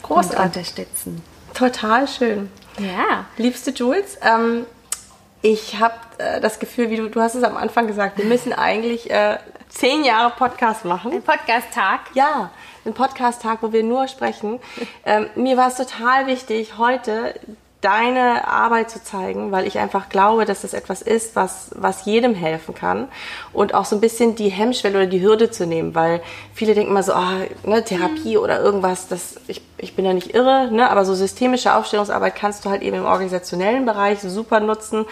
[0.00, 0.38] Großartig.
[0.38, 1.22] und unterstützen.
[1.52, 2.48] Total schön.
[2.78, 3.26] Ja.
[3.36, 4.64] Liebste Jules, ähm,
[5.42, 8.52] ich habe äh, das Gefühl, wie du, du hast es am Anfang gesagt, wir müssen
[8.52, 11.12] eigentlich äh, zehn Jahre Podcast machen.
[11.12, 12.00] Ein Podcast-Tag?
[12.14, 12.50] Ja,
[12.84, 14.60] ein Podcast-Tag, wo wir nur sprechen.
[15.04, 17.34] Ähm, mir war es total wichtig, heute
[17.80, 22.34] deine Arbeit zu zeigen, weil ich einfach glaube, dass das etwas ist, was, was jedem
[22.34, 23.06] helfen kann
[23.52, 26.20] und auch so ein bisschen die Hemmschwelle oder die Hürde zu nehmen, weil
[26.52, 28.42] viele denken immer so, ah, ne, Therapie mhm.
[28.42, 32.64] oder irgendwas, das, ich, ich bin ja nicht irre, ne, aber so systemische Aufstellungsarbeit kannst
[32.64, 35.06] du halt eben im organisationellen Bereich super nutzen,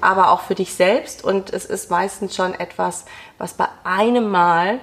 [0.00, 3.04] aber auch für dich selbst und es ist meistens schon etwas,
[3.38, 4.78] was bei einem Mal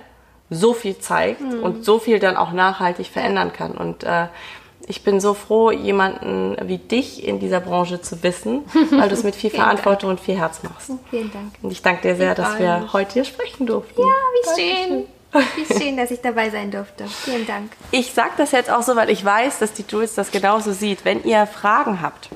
[0.50, 1.64] so viel zeigt mhm.
[1.64, 4.28] und so viel dann auch nachhaltig verändern kann und äh,
[4.90, 9.24] ich bin so froh, jemanden wie dich in dieser Branche zu wissen, weil du es
[9.24, 10.20] mit viel Verantwortung Dank.
[10.20, 10.92] und viel Herz machst.
[11.12, 11.54] Vielen Dank.
[11.62, 12.94] Und ich danke dir sehr, ich dass wir mich.
[12.94, 14.02] heute hier sprechen durften.
[14.02, 15.06] Ja, wie schön.
[15.56, 17.06] Wie schön, dass ich dabei sein durfte.
[17.06, 17.72] Vielen Dank.
[17.92, 21.06] Ich sage das jetzt auch so, weil ich weiß, dass die Jules das genauso sieht.
[21.06, 22.30] Wenn ihr Fragen habt,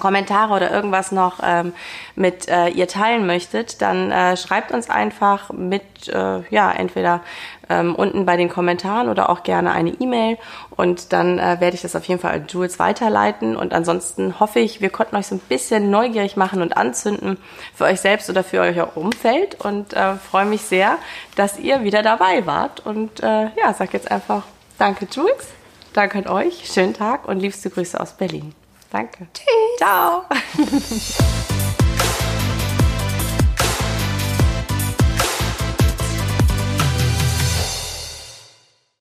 [0.00, 1.72] Kommentare oder irgendwas noch ähm,
[2.14, 7.22] mit äh, ihr teilen möchtet, dann äh, schreibt uns einfach mit, äh, ja, entweder
[7.68, 10.38] ähm, unten bei den Kommentaren oder auch gerne eine E-Mail
[10.70, 14.60] und dann äh, werde ich das auf jeden Fall an Jules weiterleiten und ansonsten hoffe
[14.60, 17.38] ich, wir konnten euch so ein bisschen neugierig machen und anzünden
[17.74, 20.98] für euch selbst oder für euer Umfeld und äh, freue mich sehr,
[21.34, 24.44] dass ihr wieder dabei wart und äh, ja, sag jetzt einfach
[24.78, 25.48] Danke Jules,
[25.94, 28.54] danke an euch, schönen Tag und liebste Grüße aus Berlin.
[28.90, 29.26] Danke.
[29.32, 29.46] Tschüss.
[29.78, 30.24] Ciao.